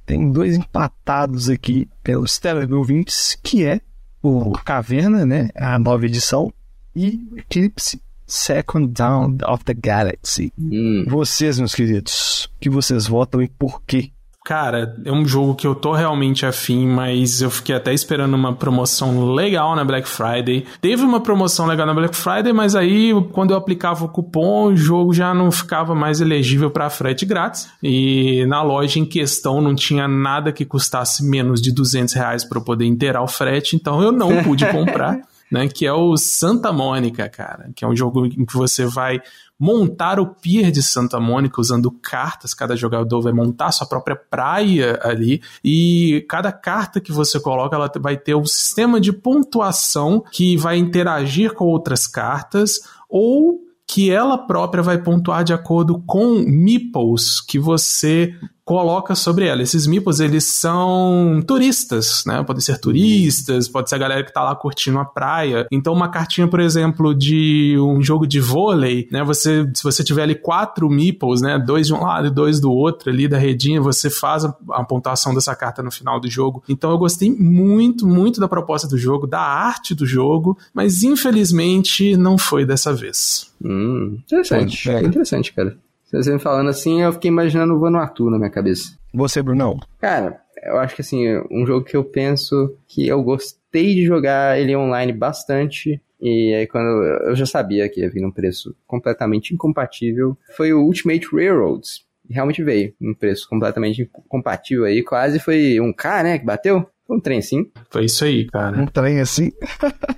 [0.04, 2.40] Tem dois empatados aqui pelos
[2.84, 3.80] 20, que é
[4.24, 6.52] o Caverna, né, a nova edição,
[6.96, 10.52] e o Eclipse Second Down of the Galaxy.
[10.58, 14.12] Hum, Vocês, meus queridos, que vocês votam e por quê?
[14.48, 18.54] Cara, é um jogo que eu tô realmente afim, mas eu fiquei até esperando uma
[18.54, 20.66] promoção legal na Black Friday.
[20.80, 24.78] Teve uma promoção legal na Black Friday, mas aí quando eu aplicava o cupom, o
[24.78, 27.68] jogo já não ficava mais elegível para frete grátis.
[27.84, 32.58] E na loja em questão não tinha nada que custasse menos de 200 reais para
[32.58, 35.20] eu poder inteirar o frete, então eu não pude comprar.
[35.50, 39.22] Né, que é o Santa Mônica, cara, que é um jogo em que você vai
[39.60, 42.54] montar o pier de Santa Mônica usando cartas.
[42.54, 47.92] Cada jogador vai montar sua própria praia ali e cada carta que você coloca, ela
[48.00, 54.38] vai ter um sistema de pontuação que vai interagir com outras cartas ou que ela
[54.38, 58.36] própria vai pontuar de acordo com meeples que você
[58.68, 59.64] coloca sobre ela.
[59.64, 62.44] Esses meeples, eles são turistas, né?
[62.44, 65.66] Podem ser turistas, pode ser a galera que tá lá curtindo a praia.
[65.72, 69.24] Então, uma cartinha, por exemplo, de um jogo de vôlei, né?
[69.24, 71.58] Você, se você tiver ali quatro meeples, né?
[71.58, 74.84] Dois de um lado e dois do outro ali da redinha, você faz a, a
[74.84, 76.62] pontuação dessa carta no final do jogo.
[76.68, 82.18] Então, eu gostei muito, muito da proposta do jogo, da arte do jogo, mas infelizmente
[82.18, 83.50] não foi dessa vez.
[83.64, 84.84] hum, interessante.
[84.84, 85.08] Pega.
[85.08, 85.78] interessante, cara.
[86.12, 88.98] Você me falando assim, eu fiquei imaginando o Vanuatu na minha cabeça.
[89.14, 89.78] Você, Brunão?
[90.00, 94.60] Cara, eu acho que assim, um jogo que eu penso que eu gostei de jogar
[94.60, 96.02] ele online bastante.
[96.20, 100.82] E aí quando eu já sabia que ia vir num preço completamente incompatível, foi o
[100.82, 102.06] Ultimate Railroads.
[102.30, 106.86] Realmente veio num preço completamente incompatível aí, quase foi um K, né, que bateu.
[107.06, 107.70] Foi um trem sim.
[107.90, 108.78] Foi isso aí, cara.
[108.78, 109.54] Um trem assim?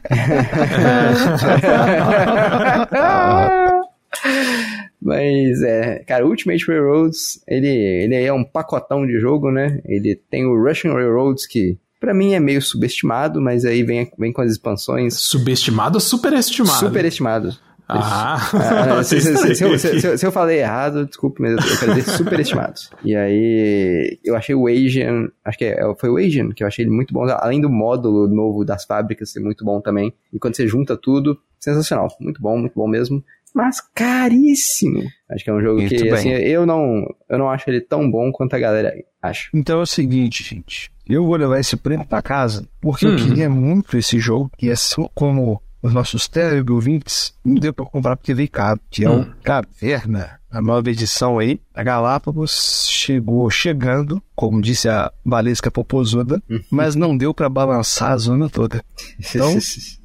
[5.01, 9.79] Mas é, cara, o Ultimate Railroads, ele, ele é um pacotão de jogo, né?
[9.85, 14.31] Ele tem o Russian Railroads, que pra mim é meio subestimado, mas aí vem, vem
[14.33, 16.79] com as expansões Subestimado ou superestimado?
[16.79, 17.53] superestimado.
[17.91, 20.01] Ah, Ah, se, se- se- se eu- se- Entendi.
[20.01, 22.91] se- se eu falei errado, desculpe, mas eu quero dizer superestimados.
[23.03, 26.85] E aí, eu achei o Asian, acho que é- foi o Asian, que eu achei
[26.85, 30.13] ele muito bom, além do módulo novo das fábricas ser muito bom também.
[30.31, 33.23] E quando você junta tudo, sensacional, muito bom, muito bom mesmo.
[33.55, 35.03] Mas caríssimo.
[35.29, 38.09] Acho que é um jogo Muito que, assim, eu não, eu não acho ele tão
[38.09, 39.49] bom quanto a galera acha.
[39.53, 40.91] Então é o seguinte, gente.
[41.07, 43.15] Eu vou levar esse prêmio pra casa, porque eu Hum.
[43.15, 48.33] queria muito esse jogo, e assim como os nossos teleouvintes, não deu pra comprar porque
[48.33, 49.21] veio caro, que é Hum.
[49.21, 50.37] o Caverna.
[50.51, 57.15] A nova edição aí, a Galápagos chegou chegando, como disse a Valesca Popozuda, mas não
[57.15, 58.83] deu pra balançar a zona toda.
[59.19, 59.57] Então,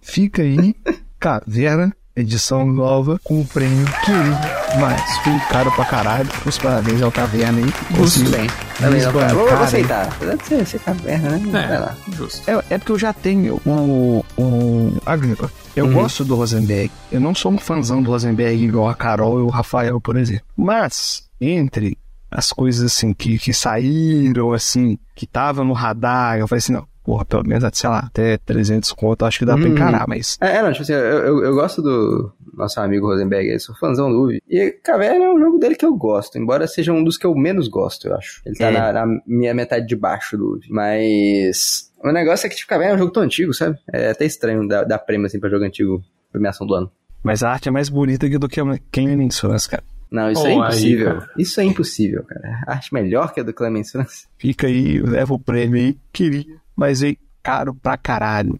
[0.02, 0.74] fica aí,
[1.18, 4.36] Caverna, edição nova, com o prêmio querido,
[4.80, 6.28] mas foi caro pra caralho.
[6.46, 7.72] Os parabéns ao Caverna aí.
[7.96, 8.46] Conseguiu bem.
[8.82, 10.06] Eles não, vou, vou aceitar.
[10.08, 11.50] Apesar de ser, ser caverna, né?
[11.50, 11.96] Vai lá.
[12.08, 12.50] É, justo.
[12.50, 14.24] É, é porque eu já tenho o.
[14.36, 15.50] o Agripa.
[15.76, 15.92] Eu Uhum.
[15.92, 16.90] gosto do Rosenberg.
[17.10, 20.44] Eu não sou um fãzão do Rosenberg igual a Carol e o Rafael, por exemplo.
[20.56, 21.98] Mas, entre
[22.30, 26.86] as coisas assim que, que saíram, assim, que tava no radar, eu falei assim, não,
[27.04, 29.72] porra, pelo menos, sei lá, até 300 conto, acho que dá pra Uhum.
[29.72, 30.36] encarar, mas.
[30.40, 33.74] É, é, não, tipo assim, eu, eu, eu gosto do nosso amigo Rosenberg, eu sou
[33.76, 34.40] fãzão do Uvi.
[34.48, 37.34] E Caverna é um jogo dele que eu gosto, embora seja um dos que eu
[37.34, 38.40] menos gosto, eu acho.
[38.46, 38.72] Ele tá É.
[38.72, 40.66] na, na minha metade de baixo do Uvi.
[40.70, 43.78] Mas o negócio é que, tipo, Caverna é um jogo tão antigo, sabe?
[43.92, 46.90] É até estranho dar, dar prêmio, assim, pra jogo antigo, premiação do ano.
[47.22, 49.82] Mas a arte é mais bonita que do que a Kenyan Insurance, cara.
[50.10, 51.06] Não, isso Oh, é aí, impossível.
[51.06, 51.30] cara.
[51.38, 52.62] isso é impossível, cara.
[52.68, 54.26] Acho melhor que a do Clemens France.
[54.38, 56.44] Fica aí, leva o prêmio aí, queria,
[56.76, 58.58] mas aí, caro pra caralho.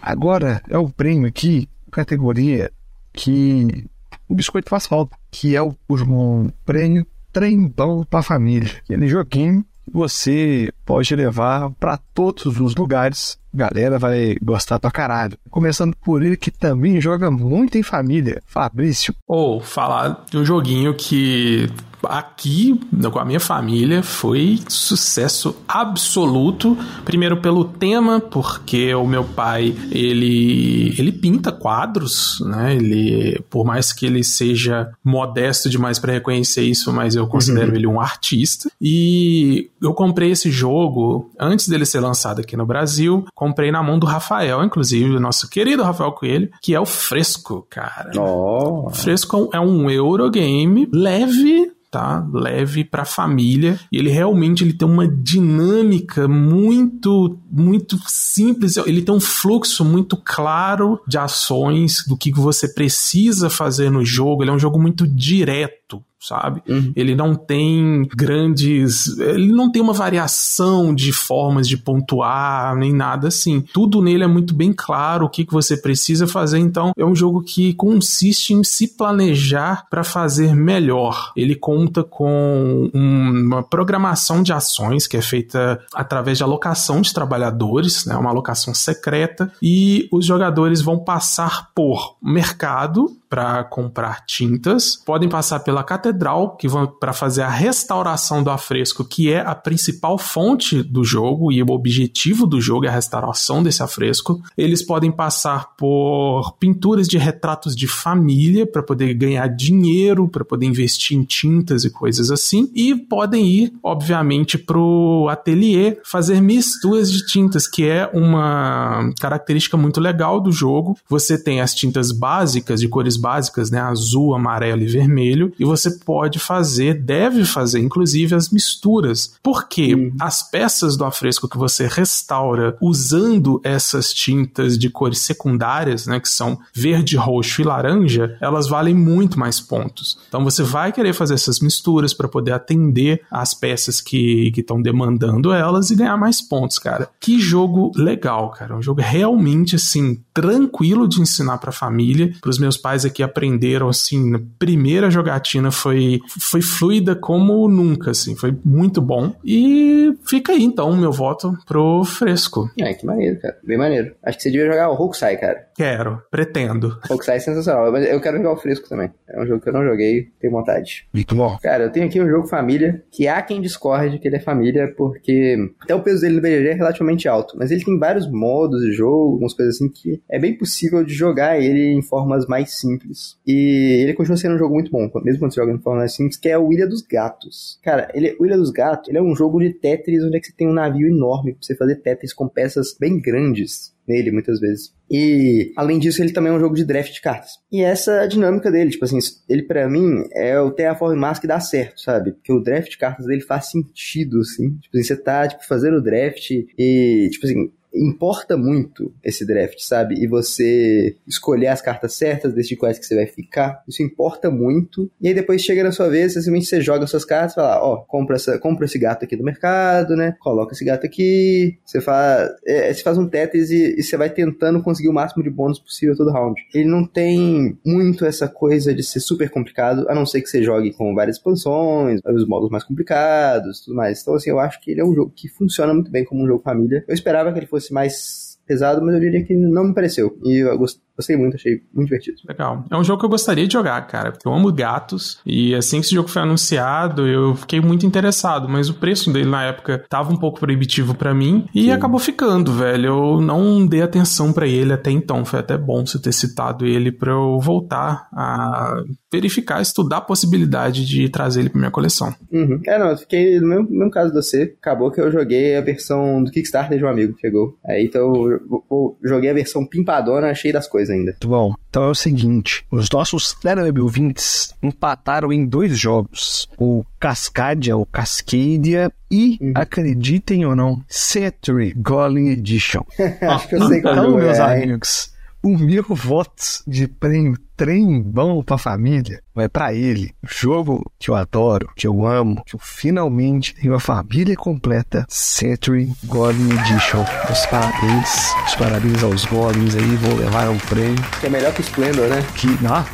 [0.00, 2.70] Agora é o prêmio aqui, categoria
[3.12, 3.86] que
[4.28, 8.70] o biscoito faz falta, que é o, o prêmio Trem Bom pra Família.
[8.84, 13.38] Aquele joguinho que você pode levar pra todos os lugares.
[13.52, 15.38] A galera vai gostar pra caralho.
[15.50, 19.14] Começando por ele que também joga muito em família, Fabrício.
[19.26, 21.68] Ou falar de um joguinho que
[22.08, 22.78] aqui,
[23.12, 26.76] com a minha família, foi sucesso absoluto.
[27.04, 32.74] Primeiro pelo tema, porque o meu pai, ele, ele pinta quadros, né?
[32.74, 37.86] Ele, por mais que ele seja modesto demais para reconhecer isso, mas eu considero ele
[37.86, 38.70] um artista.
[38.80, 43.98] E eu comprei esse jogo antes dele ser lançado aqui no Brasil, comprei na mão
[43.98, 48.10] do Rafael, inclusive, do nosso querido Rafael Coelho, que é o Fresco, cara.
[48.18, 48.90] Oh.
[48.90, 52.26] Fresco é um Eurogame leve, tá?
[52.32, 53.78] Leve para família.
[53.92, 60.16] E ele realmente ele tem uma dinâmica muito muito simples, ele tem um fluxo muito
[60.16, 65.06] claro de ações do que você precisa fazer no jogo, ele é um jogo muito
[65.06, 66.62] direto sabe?
[66.68, 66.92] Uhum.
[66.96, 69.18] Ele não tem grandes.
[69.18, 73.60] Ele não tem uma variação de formas de pontuar, nem nada assim.
[73.72, 77.14] Tudo nele é muito bem claro o que, que você precisa fazer, então é um
[77.14, 81.32] jogo que consiste em se planejar para fazer melhor.
[81.36, 88.06] Ele conta com uma programação de ações que é feita através de alocação de trabalhadores,
[88.06, 88.16] né?
[88.16, 95.58] uma alocação secreta, e os jogadores vão passar por mercado para comprar tintas, podem passar
[95.58, 100.84] pela catedral, que vão para fazer a restauração do afresco, que é a principal fonte
[100.84, 104.40] do jogo e o objetivo do jogo é a restauração desse afresco.
[104.56, 110.66] Eles podem passar por pinturas de retratos de família para poder ganhar dinheiro, para poder
[110.66, 117.26] investir em tintas e coisas assim, e podem ir, obviamente, pro ateliê fazer misturas de
[117.26, 120.96] tintas, que é uma característica muito legal do jogo.
[121.08, 125.90] Você tem as tintas básicas de cores básicas, né, azul, amarelo e vermelho, e você
[125.90, 129.34] pode fazer, deve fazer, inclusive, as misturas.
[129.42, 130.12] Porque uhum.
[130.20, 136.28] as peças do afresco que você restaura usando essas tintas de cores secundárias, né, que
[136.28, 140.18] são verde, roxo e laranja, elas valem muito mais pontos.
[140.28, 145.50] Então você vai querer fazer essas misturas para poder atender as peças que estão demandando
[145.50, 147.08] elas e ganhar mais pontos, cara.
[147.18, 148.76] Que jogo legal, cara.
[148.76, 153.13] Um jogo realmente assim tranquilo de ensinar para a família, para os meus pais aqui
[153.14, 159.34] que aprenderam, assim, na primeira jogatina foi, foi fluida como nunca, assim, foi muito bom.
[159.44, 162.68] E fica aí, então, meu voto pro Fresco.
[162.78, 163.56] É, que maneiro, cara.
[163.64, 164.14] Bem maneiro.
[164.22, 165.66] Acho que você devia jogar o Hokusai, cara.
[165.74, 166.98] Quero, pretendo.
[167.08, 169.10] Hokusai é sensacional, mas eu quero jogar o Fresco também.
[169.28, 171.06] É um jogo que eu não joguei, tenho vontade.
[171.12, 171.56] Muito bom.
[171.62, 174.92] Cara, eu tenho aqui um jogo família, que há quem discorde que ele é família,
[174.96, 178.82] porque até o peso dele no BGG é relativamente alto, mas ele tem vários modos
[178.82, 182.78] de jogo, algumas coisas assim, que é bem possível de jogar ele em formas mais
[182.78, 183.36] simples simples.
[183.46, 186.36] E ele continua sendo um jogo muito bom, mesmo quando você joga em forma simples,
[186.36, 187.78] que é o Ilha dos Gatos.
[187.82, 190.46] Cara, ele, o Ilha dos Gatos ele é um jogo de Tetris onde é que
[190.46, 194.60] você tem um navio enorme pra você fazer Tetris com peças bem grandes nele, muitas
[194.60, 194.92] vezes.
[195.10, 197.52] E, além disso, ele também é um jogo de draft de cartas.
[197.72, 201.46] E essa é dinâmica dele, tipo assim, ele para mim é o Terraform Mars que
[201.46, 202.32] dá certo, sabe?
[202.32, 204.76] Porque o draft de cartas dele faz sentido, assim.
[204.76, 209.78] Tipo assim, você tá, tipo, fazendo o draft e, tipo assim, importa muito esse draft,
[209.80, 210.14] sabe?
[210.22, 215.10] E você escolher as cartas certas, decidir quais que você vai ficar, isso importa muito.
[215.20, 217.94] E aí depois chega na sua vez, simplesmente você joga suas cartas e fala, ó,
[217.94, 220.34] oh, compra, essa, compra esse gato aqui do mercado, né?
[220.40, 224.30] Coloca esse gato aqui, você faz, é, você faz um Tetris e, e, você vai
[224.30, 226.60] tentando conseguir o máximo de bônus possível todo round.
[226.74, 230.62] Ele não tem muito essa coisa de ser super complicado, a não ser que você
[230.62, 234.20] jogue com várias expansões, os modos mais complicados, tudo mais.
[234.20, 236.46] Então, assim, eu acho que ele é um jogo que funciona muito bem como um
[236.46, 237.04] jogo família.
[237.06, 240.38] Eu esperava que ele fosse fosse mais pesado, mas eu diria que não me pareceu.
[240.44, 242.38] E eu gostei Gostei muito, achei muito divertido.
[242.48, 242.84] Legal.
[242.90, 245.40] É um jogo que eu gostaria de jogar, cara, porque eu amo gatos.
[245.46, 249.48] E assim que esse jogo foi anunciado, eu fiquei muito interessado, mas o preço dele
[249.48, 251.90] na época tava um pouco proibitivo para mim e Sim.
[251.92, 253.06] acabou ficando, velho.
[253.06, 255.44] Eu não dei atenção para ele até então.
[255.44, 261.06] Foi até bom você ter citado ele para eu voltar a verificar, estudar a possibilidade
[261.06, 262.34] de trazer ele pra minha coleção.
[262.52, 262.80] Uhum.
[262.86, 264.74] É, não, eu fiquei no mesmo, mesmo caso de você.
[264.80, 267.76] Acabou que eu joguei a versão do Kickstarter de um amigo que chegou.
[267.86, 271.32] Aí então eu, eu joguei a versão pimpadona, achei das coisas ainda.
[271.32, 271.74] Muito bom.
[271.88, 278.06] Então é o seguinte: os nossos Telegram ouvintes empataram em dois jogos: o Cascadia, o
[278.06, 279.72] Cascadia e, uhum.
[279.74, 283.02] acreditem ou não, Century Golem Edition.
[283.42, 285.33] Acho que eu sei qual então, meus é, amigos,
[285.64, 290.32] o meu voto de prêmio trem bom pra família vai para ele.
[290.46, 295.24] Jogo que eu adoro, que eu amo, que eu finalmente tenho a família completa.
[295.28, 297.24] Century Golem Edition.
[297.50, 301.24] Os parabéns, os parabéns aos Golems aí, vou levar um prêmio.
[301.40, 302.44] Que é melhor que o Splendor, né?
[302.56, 303.04] Que, não,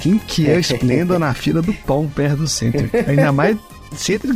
[0.00, 2.90] quem que é o Splendor na fila do pão perto do Century?
[3.08, 3.56] Ainda mais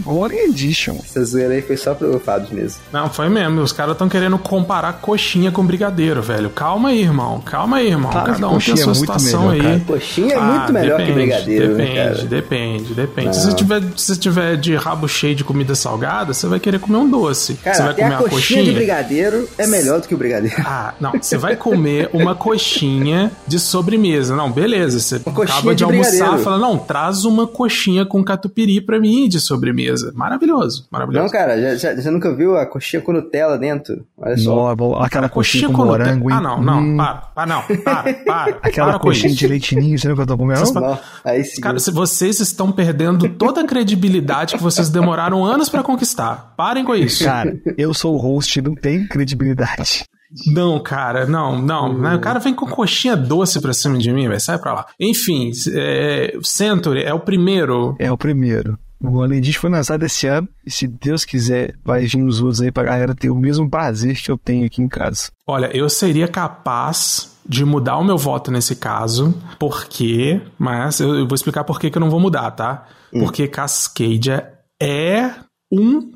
[0.03, 0.97] Gore Edition.
[1.03, 2.81] Essa zoeira aí foi só pro Fábio mesmo.
[2.93, 3.61] Não, foi mesmo.
[3.61, 6.51] Os caras estão querendo comparar coxinha com brigadeiro, velho.
[6.51, 7.41] Calma aí, irmão.
[7.41, 8.11] Calma aí, irmão.
[8.11, 9.63] Claro Cada um tem a sua é situação melhor, aí.
[9.63, 9.81] Cara.
[9.87, 12.25] Coxinha é ah, muito melhor depende, que brigadeiro, depende, né, cara?
[12.25, 13.37] Depende, depende.
[13.37, 16.79] Se você, tiver, se você tiver de rabo cheio de comida salgada, você vai querer
[16.79, 17.55] comer um doce.
[17.55, 20.57] Cara, você vai comer a coxinha, coxinha de brigadeiro é melhor do que o brigadeiro.
[20.65, 21.13] Ah, não.
[21.13, 24.35] Você vai comer uma coxinha de sobremesa.
[24.35, 24.99] Não, beleza.
[24.99, 29.29] Você acaba de, de almoçar e fala, não, traz uma coxinha com catupiry pra mim
[29.29, 30.13] de sobremesa.
[30.15, 31.25] Maravilhoso, maravilhoso.
[31.25, 34.05] Não, cara, já, já, você nunca viu a coxinha com Nutella dentro?
[34.17, 34.75] Olha só.
[35.01, 36.33] Aquela coxinha, com, morango.
[36.33, 36.97] Ah, não, não, hum.
[36.97, 38.59] para, para, não, para, para.
[38.63, 40.61] Aquela para coxinha de leitinho, você nunca tô comendo?
[40.61, 41.61] Vocês, não, aí sim.
[41.61, 46.55] Cara, vocês estão perdendo toda a credibilidade que vocês demoraram anos para conquistar.
[46.57, 47.25] Parem com isso.
[47.25, 50.05] Cara, eu sou o host, não tenho credibilidade.
[50.47, 51.99] Não, cara, não, não.
[51.99, 52.15] Né?
[52.15, 54.87] O cara vem com coxinha doce pra cima de mim, vai sai pra lá.
[54.99, 57.95] Enfim, é, Century é o primeiro.
[57.99, 58.79] É o primeiro.
[59.03, 62.61] O Além disso foi lançado esse ano e se Deus quiser vai vir os outros
[62.61, 65.31] aí pra galera ter o mesmo prazer que eu tenho aqui em casa.
[65.47, 71.35] Olha, eu seria capaz de mudar o meu voto nesse caso, porque, mas eu, vou
[71.35, 72.87] explicar por que, que eu não vou mudar, tá?
[73.13, 73.21] Hum.
[73.21, 75.33] Porque Cascadia é
[75.71, 76.13] um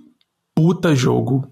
[0.55, 1.51] puta jogo.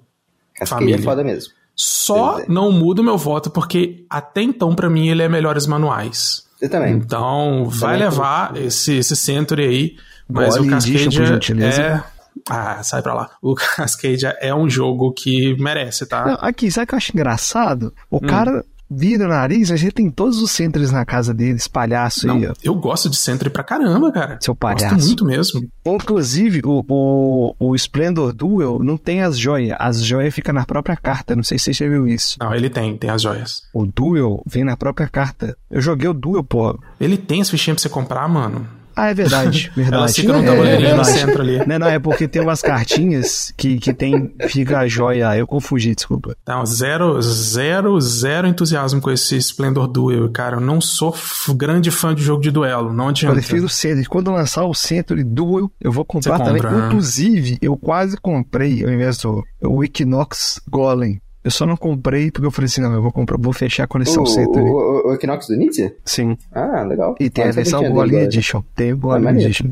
[0.54, 0.96] Cascadia é família.
[0.96, 1.52] é foda mesmo.
[1.76, 6.44] Só não mudo meu voto porque até então, para mim, ele é melhores manuais.
[6.60, 6.94] Eu também.
[6.94, 9.96] Então, vai também levar esse, esse Century aí.
[10.28, 12.02] Mas o Cascadia é.
[12.48, 13.30] Ah, sai pra lá.
[13.40, 16.26] O Cascadia é um jogo que merece, tá?
[16.26, 17.94] Não, aqui, sabe o que eu acho engraçado?
[18.10, 18.20] O hum.
[18.20, 22.36] cara vira o nariz, a gente tem todos os centros na casa deles, palhaço Não,
[22.36, 22.52] aí, ó.
[22.62, 24.38] Eu gosto de centro pra caramba, cara.
[24.40, 24.94] Seu palhaço.
[24.94, 25.68] Gosto muito mesmo.
[25.84, 29.76] Inclusive, o, o, o Splendor Duel não tem as joias.
[29.80, 31.34] As joias ficam na própria carta.
[31.34, 32.36] Não sei se você já viu isso.
[32.40, 33.62] Não, ele tem, tem as joias.
[33.72, 35.56] O Duel vem na própria carta.
[35.70, 36.78] Eu joguei o Duel, pô.
[37.00, 38.66] Ele tem as fichinhas pra você comprar, mano.
[38.96, 39.96] Ah, é verdade, verdade.
[39.96, 41.66] Ela fica no tabuleirinho é, é, no centro ali.
[41.66, 45.94] Não, não, é porque tem umas cartinhas que, que tem, fica a joia, eu confundi,
[45.94, 46.36] desculpa.
[46.46, 51.14] Não, zero, zero, zero entusiasmo com esse Splendor Duel, cara, eu não sou
[51.56, 53.36] grande fã de jogo de duelo, não adianta.
[53.36, 56.62] Eu prefiro cedo, quando lançar o centro de Duel, eu vou comprar também.
[56.62, 56.86] Né?
[56.86, 62.46] Inclusive, eu quase comprei, ao invés do o Equinox Golem, eu só não comprei porque
[62.46, 64.58] eu falei assim, não, eu vou comprar, vou fechar a conexão o, certa.
[64.58, 65.94] O, o, o Equinox do Nietzsche?
[66.04, 66.38] Sim.
[66.50, 67.14] Ah, legal.
[67.20, 68.62] E tem ah, a versão Golem Edition.
[68.74, 69.70] Tem o Golem ah, Edition.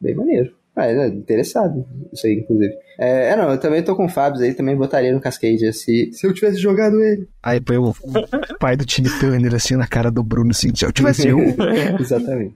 [0.00, 0.52] Bem maneiro.
[0.76, 1.84] Ah, é interessado.
[2.12, 2.72] Isso aí, inclusive.
[2.96, 6.10] É, é, não, eu também tô com o Fábio aí, também botaria no Cascade se,
[6.12, 7.28] se eu tivesse jogado ele.
[7.42, 7.92] Aí põe o
[8.60, 11.52] pai do time Turner assim na cara do Bruno, assim, se eu tivesse um.
[11.98, 12.54] Exatamente.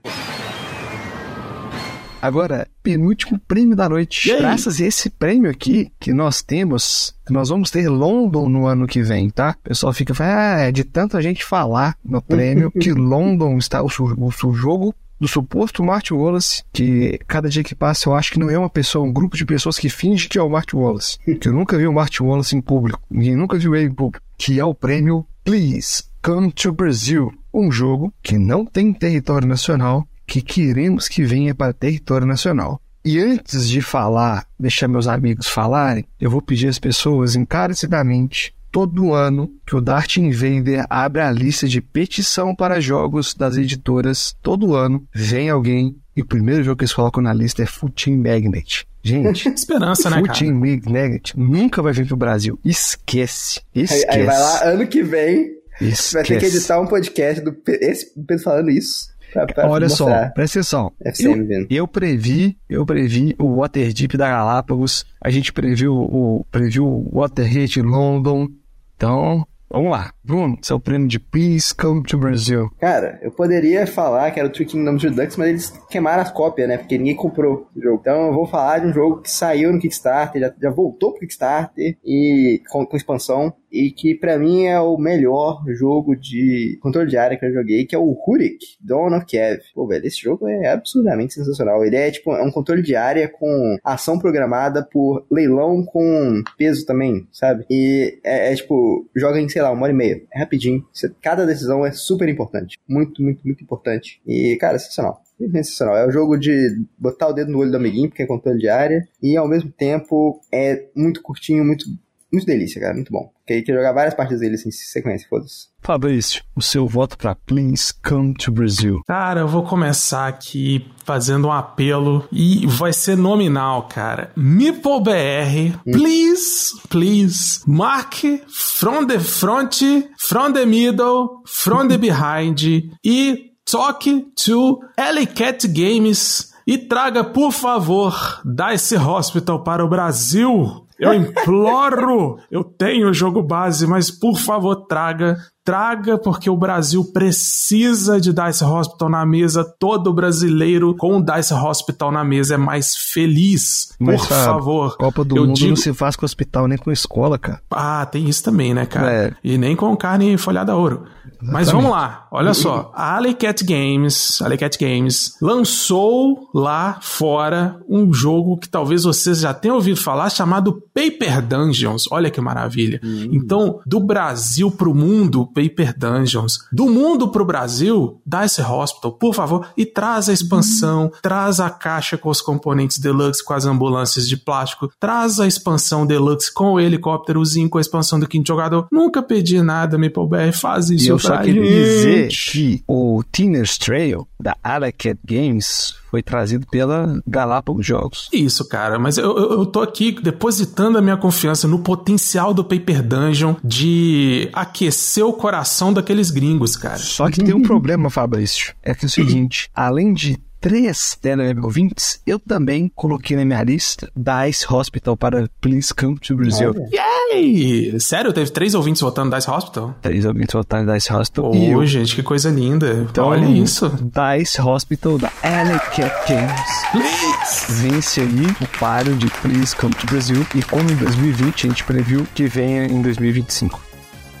[2.23, 4.33] Agora, penúltimo prêmio da noite.
[4.33, 9.03] Graças a esse prêmio aqui que nós temos, nós vamos ter London no ano que
[9.03, 9.57] vem, tá?
[9.59, 13.87] O pessoal fica, ah, é de tanta gente falar no prêmio que London está o,
[13.87, 18.39] o, o jogo do suposto Martin Wallace, que cada dia que passa eu acho que
[18.39, 21.19] não é uma pessoa, um grupo de pessoas que finge que é o Martin Wallace.
[21.19, 23.01] Que eu nunca vi o Martin Wallace em público.
[23.11, 24.23] Ninguém nunca viu ele em público.
[24.37, 27.33] Que é o prêmio Please Come to Brazil.
[27.53, 32.81] Um jogo que não tem território nacional, que queremos que venha para território nacional.
[33.05, 39.13] E antes de falar, deixar meus amigos falarem, eu vou pedir às pessoas encarecidamente, todo
[39.13, 44.35] ano, que o Dart Invader abre a lista de petição para jogos das editoras.
[44.41, 48.17] Todo ano vem alguém e o primeiro jogo que eles colocam na lista é Footing
[48.17, 48.87] Magnet.
[49.03, 50.27] Gente, esperança, né, cara?
[50.27, 52.59] Footing Magnet nunca vai vir pro Brasil.
[52.65, 53.61] Esquece.
[53.75, 54.07] Esquece.
[54.09, 56.13] Aí, aí vai lá, ano que vem, Esquece.
[56.13, 59.12] vai ter que editar um podcast do esse Pedro falando isso.
[59.33, 60.27] Pra, pra Olha mostrar.
[60.27, 60.93] só, presta atenção.
[61.19, 67.19] Eu, eu, previ, eu previ o Waterdeep da Galápagos, a gente previu o previu o
[67.19, 68.47] Watergate London.
[68.95, 70.13] Então, Vamos lá.
[70.23, 72.69] Bruno, seu prêmio de Please Come to Brazil.
[72.79, 76.67] Cara, eu poderia falar que era o Three Kingdoms Redux, mas eles queimaram as cópias,
[76.67, 76.77] né?
[76.77, 77.99] Porque ninguém comprou o jogo.
[77.99, 81.19] Então eu vou falar de um jogo que saiu no Kickstarter, já, já voltou pro
[81.19, 83.53] Kickstarter e com, com expansão.
[83.69, 87.85] E que para mim é o melhor jogo de controle de área que eu joguei,
[87.85, 89.25] que é o Hurik, Dawn of.
[89.73, 91.83] Pô, velho, esse jogo é absurdamente sensacional.
[91.83, 96.85] Ele é tipo é um controle de área com ação programada por leilão com peso
[96.85, 97.65] também, sabe?
[97.67, 100.12] E é, é tipo, joga em, sei lá, uma hora e meia.
[100.33, 100.85] É rapidinho.
[101.21, 102.77] Cada decisão é super importante.
[102.87, 104.21] Muito, muito, muito importante.
[104.25, 105.21] E, cara, é sensacional.
[105.37, 105.97] Sensacional.
[105.97, 108.69] É o jogo de botar o dedo no olho do amiguinho, porque é controle de
[108.69, 109.07] área.
[109.21, 111.85] E ao mesmo tempo é muito curtinho, muito
[112.33, 113.31] muito delícia, cara, muito bom.
[113.45, 115.67] Queria jogar várias partes dele assim, se sequência, foda-se.
[115.81, 119.01] Fabrício, o seu voto para Please Come to Brazil.
[119.05, 124.31] Cara, eu vou começar aqui fazendo um apelo e vai ser nominal, cara.
[124.35, 125.91] MeepleBR, hum.
[125.91, 128.15] please, please, mark
[128.47, 129.81] from the front,
[130.17, 132.59] from the middle, from the behind
[133.05, 140.82] e talk to Alley Cat Games e traga, por favor, Dice Hospital para o Brasil.
[140.99, 142.37] Eu imploro!
[142.49, 148.33] Eu tem o jogo base, mas por favor traga traga, porque o Brasil precisa de
[148.33, 149.63] Dice Hospital na mesa.
[149.79, 153.93] Todo brasileiro com Dice Hospital na mesa é mais feliz.
[153.99, 154.97] Mas, Por favor.
[154.97, 155.69] Copa do Mundo digo...
[155.69, 157.61] não se faz com hospital nem com escola, cara.
[157.71, 159.11] Ah, tem isso também, né, cara?
[159.11, 159.33] É.
[159.43, 161.05] E nem com carne folhada a ouro.
[161.51, 162.91] Mas vamos lá, olha só.
[162.95, 169.75] A Cat Games, Cat Games lançou lá fora um jogo que talvez vocês já tenham
[169.75, 172.05] ouvido falar chamado Paper Dungeons.
[172.11, 172.99] Olha que maravilha.
[173.03, 173.29] Uhum.
[173.31, 176.59] Então, do Brasil pro mundo, Paper Dungeons.
[176.71, 181.11] Do mundo pro Brasil, Dice Hospital, por favor, e traz a expansão, uhum.
[181.21, 186.05] traz a caixa com os componentes deluxe com as ambulâncias de plástico, traz a expansão
[186.05, 188.87] deluxe com o helicópterozinho com a expansão do quinto jogador.
[188.91, 191.05] Nunca pedi nada, MapleBR, faz isso.
[191.05, 197.19] E eu só queria dizer que o Teener's Trail da Alacat Games foi trazido pela
[197.25, 198.29] Galápagos Jogos.
[198.31, 202.63] Isso, cara, mas eu, eu, eu, tô aqui depositando a minha confiança no potencial do
[202.63, 206.97] Paper Dungeon de aquecer o coração daqueles gringos, cara.
[206.97, 208.75] Só que tem um problema, Fabrício.
[208.83, 211.19] É que é o seguinte, além de três
[211.61, 216.73] ouvintes, eu também coloquei na minha lista Dice Hospital para Please Come to Brazil.
[216.89, 217.99] Yay!
[217.99, 218.31] Sério?
[218.31, 219.93] Teve três ouvintes votando Dice Hospital?
[220.01, 221.51] Três ouvintes votando Dice Hospital.
[221.51, 223.05] Ô, oh, gente, que coisa linda.
[223.09, 223.91] Então, Olha isso.
[224.39, 226.51] Dice Hospital da Cat Games.
[226.93, 227.73] Please!
[227.81, 230.47] Vence aí o páreo de Please Come to Brazil.
[230.55, 233.81] E como em 2020 a gente previu que venha em 2025.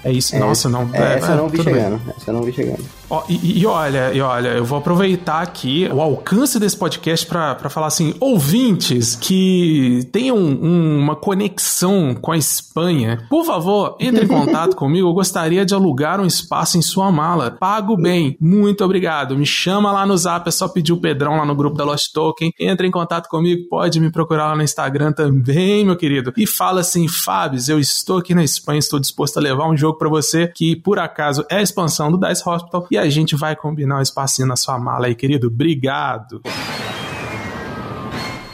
[0.05, 0.35] É isso.
[0.35, 0.89] É, Nossa, não.
[0.93, 1.97] É, essa eu não vi chegando.
[1.97, 2.13] Bem.
[2.17, 2.83] Essa eu não vi chegando.
[3.09, 7.69] Ó, e, e, olha, e olha, eu vou aproveitar aqui o alcance desse podcast para
[7.69, 14.27] falar assim, ouvintes que tenham um, uma conexão com a Espanha, por favor, entre em
[14.27, 15.07] contato comigo.
[15.07, 17.51] Eu gostaria de alugar um espaço em sua mala.
[17.51, 18.37] Pago bem.
[18.39, 19.37] Muito obrigado.
[19.37, 22.11] Me chama lá no Zap, é só pedir o Pedrão lá no grupo da Lost
[22.13, 22.51] Token.
[22.59, 26.33] Entre em contato comigo, pode me procurar lá no Instagram também, meu querido.
[26.37, 29.97] E fala assim, Fábio, eu estou aqui na Espanha, estou disposto a levar um jogo
[29.97, 33.55] para você que por acaso é a expansão do Dice Hospital e a gente vai
[33.55, 35.47] combinar um espacinho na sua mala aí, querido.
[35.47, 36.41] Obrigado.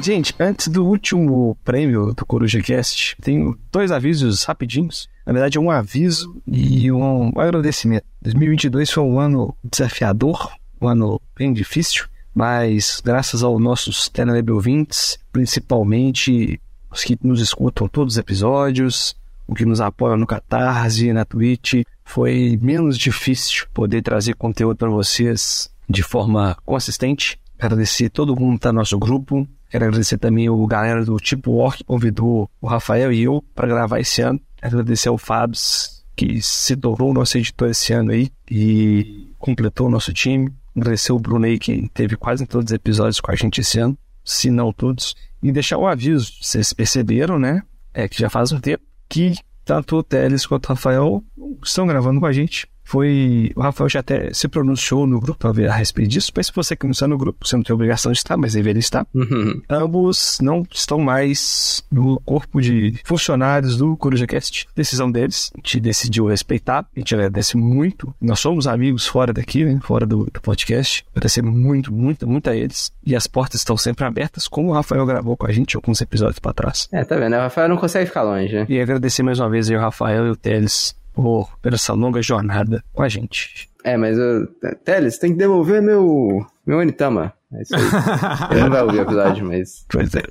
[0.01, 5.09] Gente, antes do último prêmio do Coruja Cast, tenho dois avisos rapidinhos.
[5.25, 8.05] Na verdade, é um aviso e um agradecimento.
[8.21, 15.19] 2022 foi um ano desafiador, um ano bem difícil, mas graças aos nossos Teleweb ouvintes,
[15.31, 19.15] principalmente os que nos escutam todos os episódios,
[19.49, 24.89] o que nos apoia no Catarse, na Twitch, foi menos difícil poder trazer conteúdo para
[24.89, 27.39] vocês de forma consistente.
[27.57, 29.47] Agradecer todo mundo que está no nosso grupo.
[29.67, 33.67] Quero agradecer também o galera do Tipo Work que convidou o Rafael e eu para
[33.67, 34.39] gravar esse ano.
[34.61, 35.59] Agradecer ao Fábio,
[36.15, 40.53] que se tornou nosso editor esse ano aí e completou o nosso time.
[40.77, 43.97] Agradecer o Bruno aí, que teve quase todos os episódios com a gente esse ano,
[44.23, 45.15] se não todos.
[45.41, 47.63] E deixar o aviso, vocês perceberam, né?
[47.91, 49.33] É que já faz um tempo que
[49.65, 51.23] tanto o Teles quanto o Rafael
[51.63, 53.51] estão gravando com a gente foi.
[53.55, 56.85] O Rafael já até se pronunciou no grupo a respeito disso, mas se você que
[56.85, 59.05] não está no grupo, você não tem obrigação de estar, mas deveria estar.
[59.13, 59.61] Uhum.
[59.69, 64.67] Ambos não estão mais no corpo de funcionários do CorujaCast.
[64.75, 68.13] Decisão deles, a gente decidiu respeitar, a gente agradece muito.
[68.19, 71.05] Nós somos amigos fora daqui, né, fora do, do podcast.
[71.11, 72.91] Agradecer muito, muito, muito a eles.
[73.05, 76.39] E as portas estão sempre abertas, como o Rafael gravou com a gente alguns episódios
[76.39, 76.87] para trás.
[76.91, 77.35] É, tá vendo?
[77.35, 78.65] O Rafael não consegue ficar longe, né?
[78.67, 82.21] E agradecer mais uma vez aí o Rafael e o Teles por, por essa longa
[82.21, 83.69] jornada com a gente.
[83.83, 84.47] É, mas o
[84.83, 87.33] Teles, tem que devolver meu meu Onitama.
[87.51, 87.81] É isso aí.
[88.51, 89.85] Ele não vai ouvir o episódio, mas.
[89.89, 90.23] Pois é.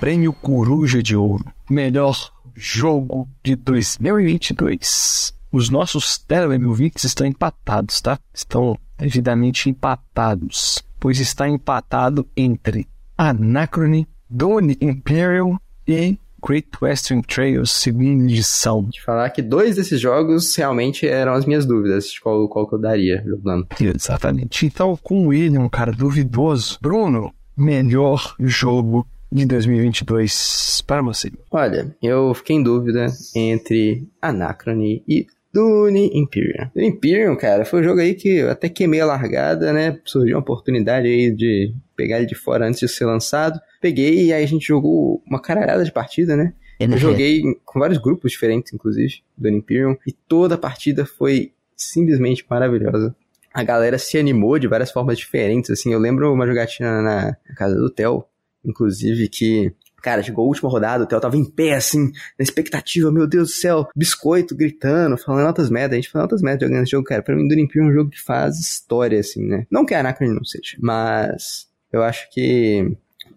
[0.00, 1.44] Prêmio Coruja de Ouro.
[1.70, 5.34] Melhor jogo de 2022.
[5.50, 8.18] Os nossos Telegram ouvintes estão empatados, tá?
[8.32, 10.82] Estão devidamente empatados.
[10.98, 18.84] Pois está empatado entre Anachrony, Doni Imperial e Great Western Trail segunda edição.
[18.84, 22.74] De falar que dois desses jogos realmente eram as minhas dúvidas de qual, qual que
[22.74, 23.66] eu daria jogando.
[23.80, 24.66] Exatamente.
[24.66, 31.32] Então, com o William, um cara duvidoso, Bruno, melhor jogo de 2022 para você?
[31.50, 36.68] Olha, eu fiquei em dúvida entre Anachrony e Dune Imperium.
[36.74, 39.98] Dune Imperium, cara, foi um jogo aí que eu até queimei a largada, né?
[40.04, 43.60] Surgiu uma oportunidade aí de pegar ele de fora antes de ser lançado.
[43.80, 46.52] Peguei e aí a gente jogou uma caralhada de partida, né?
[46.78, 52.44] Eu joguei com vários grupos diferentes, inclusive, do Imperium, e toda a partida foi simplesmente
[52.48, 53.14] maravilhosa.
[53.52, 55.92] A galera se animou de várias formas diferentes, assim.
[55.92, 58.24] Eu lembro uma jogatina na casa do Theo,
[58.64, 59.72] inclusive, que
[60.04, 63.48] Cara, chegou a última rodada, o Theo tava em pé, assim, na expectativa, meu Deus
[63.48, 65.92] do céu, biscoito gritando, falando altas merdas.
[65.92, 67.22] A gente falando altas merdas jogando esse jogo, cara.
[67.22, 69.66] Pra mim, Dune Imperium é um jogo que faz história, assim, né?
[69.70, 72.92] Não que a Anacron não seja, mas eu acho que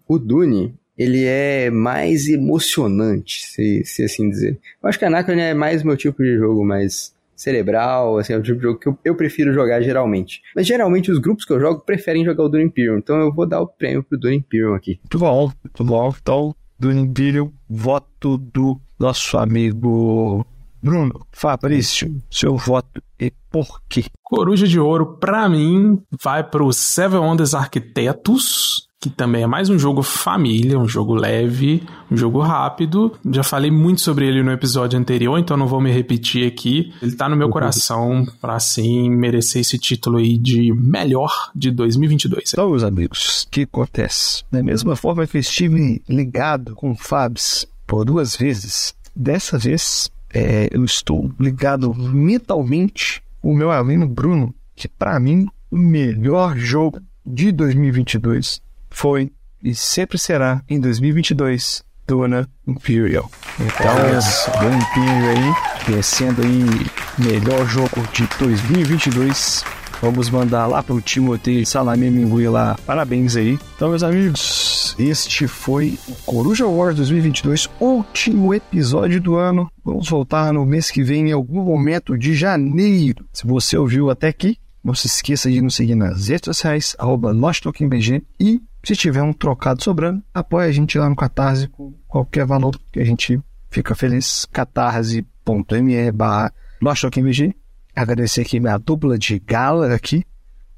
[0.06, 4.58] o Dune, ele é mais emocionante, se, se assim dizer.
[4.82, 8.42] Eu acho que Anacron é mais meu tipo de jogo, mais cerebral, assim, é o
[8.42, 10.42] tipo de jogo que eu, eu, prefiro jogar geralmente.
[10.56, 13.46] Mas geralmente os grupos que eu jogo preferem jogar o Dune Imperium, então eu vou
[13.46, 14.98] dar o prêmio pro Dune Imperium aqui.
[15.04, 16.14] Muito bom, muito bom.
[16.20, 20.44] Então, Dune Imperium, voto do nosso amigo
[20.82, 24.04] Bruno, Fabrício, seu voto e por quê?
[24.22, 29.78] Coruja de Ouro, pra mim, vai pro Seven Wonders Arquitetos, que também é mais um
[29.78, 33.12] jogo família, um jogo leve, um jogo rápido.
[33.30, 36.92] Já falei muito sobre ele no episódio anterior, então não vou me repetir aqui.
[37.00, 42.52] Ele tá no meu coração para assim merecer esse título aí de melhor de 2022.
[42.52, 44.42] Então, meus amigos, o que acontece?
[44.50, 50.10] Da mesma forma que eu estive ligado com o Fabs por duas vezes, dessa vez
[50.32, 57.00] é, eu estou ligado mentalmente o meu amigo Bruno, que para mim o melhor jogo
[57.24, 58.60] de 2022
[58.90, 63.30] foi e sempre será em 2022 Duna Imperial.
[63.60, 63.94] Então,
[64.60, 66.64] Duna Imperial aí, descendo aí
[67.18, 69.64] melhor jogo de 2022.
[70.00, 72.76] Vamos mandar lá pro Timothy Salame Mingui lá.
[72.86, 73.58] Parabéns aí.
[73.74, 79.68] Então, meus amigos, este foi o Coruja Wars 2022, último episódio do ano.
[79.84, 83.26] Vamos voltar no mês que vem, em algum momento de janeiro.
[83.32, 87.34] Se você ouviu até aqui, não se esqueça de nos seguir nas redes sociais, arroba
[88.38, 92.78] e se tiver um trocado sobrando, apoie a gente lá no Catarse com qualquer valor
[92.92, 94.46] que a gente fica feliz.
[94.52, 96.52] catarse.me barra
[97.98, 100.24] Agradecer aqui minha dupla de gala aqui,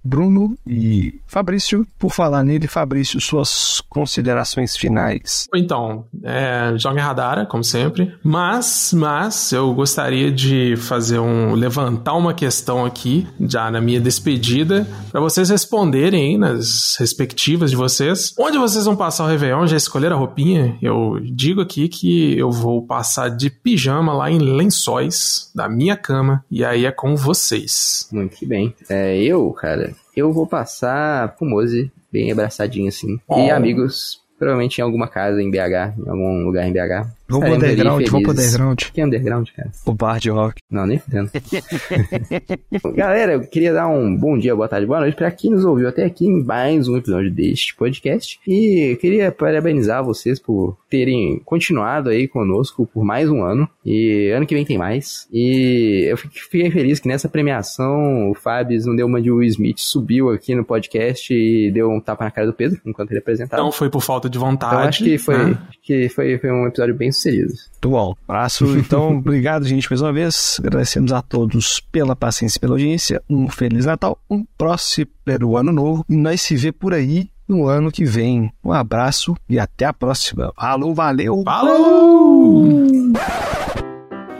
[0.03, 1.86] Bruno e Fabrício.
[1.98, 5.48] Por falar nele, Fabrício, suas considerações finais.
[5.55, 8.14] Então, é, joga Radara, como sempre.
[8.22, 11.55] Mas, mas, eu gostaria de fazer um.
[11.55, 17.76] levantar uma questão aqui, já na minha despedida, para vocês responderem aí nas respectivas de
[17.76, 18.34] vocês.
[18.38, 19.66] Onde vocês vão passar o Réveillon?
[19.66, 20.76] Já escolheram a roupinha?
[20.80, 26.44] Eu digo aqui que eu vou passar de pijama lá em lençóis da minha cama.
[26.51, 28.09] E aí é com vocês.
[28.12, 28.74] Muito bem.
[28.88, 33.19] É, eu, cara, eu vou passar pro Mose, bem abraçadinho assim.
[33.31, 37.07] E amigos, provavelmente em alguma casa em BH, em algum lugar em BH.
[37.31, 38.78] Vamos pro underground, vamos pro underground.
[38.93, 39.70] Que é underground, cara?
[39.87, 40.61] O bar de rock.
[40.68, 41.31] Não, nem fudendo.
[42.95, 45.89] Galera, eu queria dar um bom dia, boa tarde, boa noite pra quem nos ouviu
[45.89, 48.41] até aqui em mais um episódio deste podcast.
[48.47, 53.68] E queria parabenizar vocês por terem continuado aí conosco por mais um ano.
[53.87, 55.28] E ano que vem tem mais.
[55.33, 59.78] E eu fiquei feliz que nessa premiação o Fábio não deu uma de Will Smith,
[59.78, 63.62] subiu aqui no podcast e deu um tapa na cara do Pedro enquanto ele apresentava.
[63.62, 64.74] Não foi por falta de vontade.
[64.74, 65.59] Então acho que foi, né?
[65.83, 67.71] que foi, foi um episódio bem inseridos.
[67.73, 68.16] Muito bom.
[68.29, 68.66] Abraço.
[68.81, 70.57] Então, obrigado, gente, mais uma vez.
[70.59, 73.23] Agradecemos a todos pela paciência e pela audiência.
[73.29, 76.05] Um Feliz Natal, um próximo ano novo.
[76.09, 78.51] E nós se vê por aí no ano que vem.
[78.64, 80.53] Um abraço e até a próxima.
[80.57, 81.43] Falou, valeu!
[81.45, 82.77] Falou!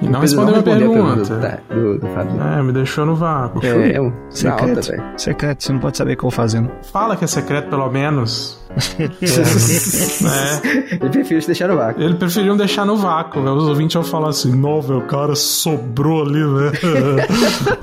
[0.01, 1.63] E não respondeu a pergunta.
[1.69, 2.07] Do, do, do
[2.43, 3.65] é, me deixou no vácuo.
[3.65, 4.91] É, é um secreto.
[4.91, 6.71] Alta, secreto, você não pode saber o que eu vou fazendo.
[6.91, 8.59] Fala que é secreto, pelo menos.
[9.11, 9.17] é.
[10.95, 12.03] Ele preferiu deixar no vácuo.
[12.03, 16.23] Ele preferiu deixar no vácuo, Os ouvintes vão falar assim: não, velho, o cara sobrou
[16.23, 16.73] ali, né?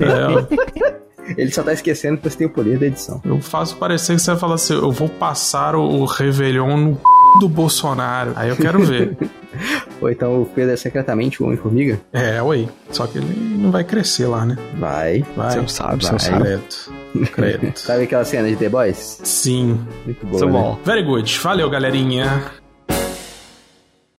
[0.00, 0.98] é.
[1.36, 3.20] Ele só tá esquecendo que você tem o poder da edição.
[3.24, 7.00] Eu faço parecer que você vai falar assim: eu vou passar o, o Réveillon no
[7.40, 8.32] do Bolsonaro.
[8.36, 9.16] Aí eu quero ver.
[10.00, 12.00] Ou então o Pedro é secretamente o Homem-Formiga?
[12.12, 12.68] É, oi.
[12.90, 14.56] Só que ele não vai crescer lá, né?
[14.78, 15.24] Vai.
[15.36, 15.50] Vai.
[15.50, 16.44] Você não sabe, você não sabe.
[16.44, 17.30] Credo.
[17.32, 17.72] Credo.
[17.78, 19.20] sabe aquela cena de The Boys?
[19.24, 19.80] Sim.
[20.04, 20.52] Muito boa, né?
[20.52, 20.78] bom.
[20.84, 21.38] Very good.
[21.40, 22.52] Valeu, galerinha.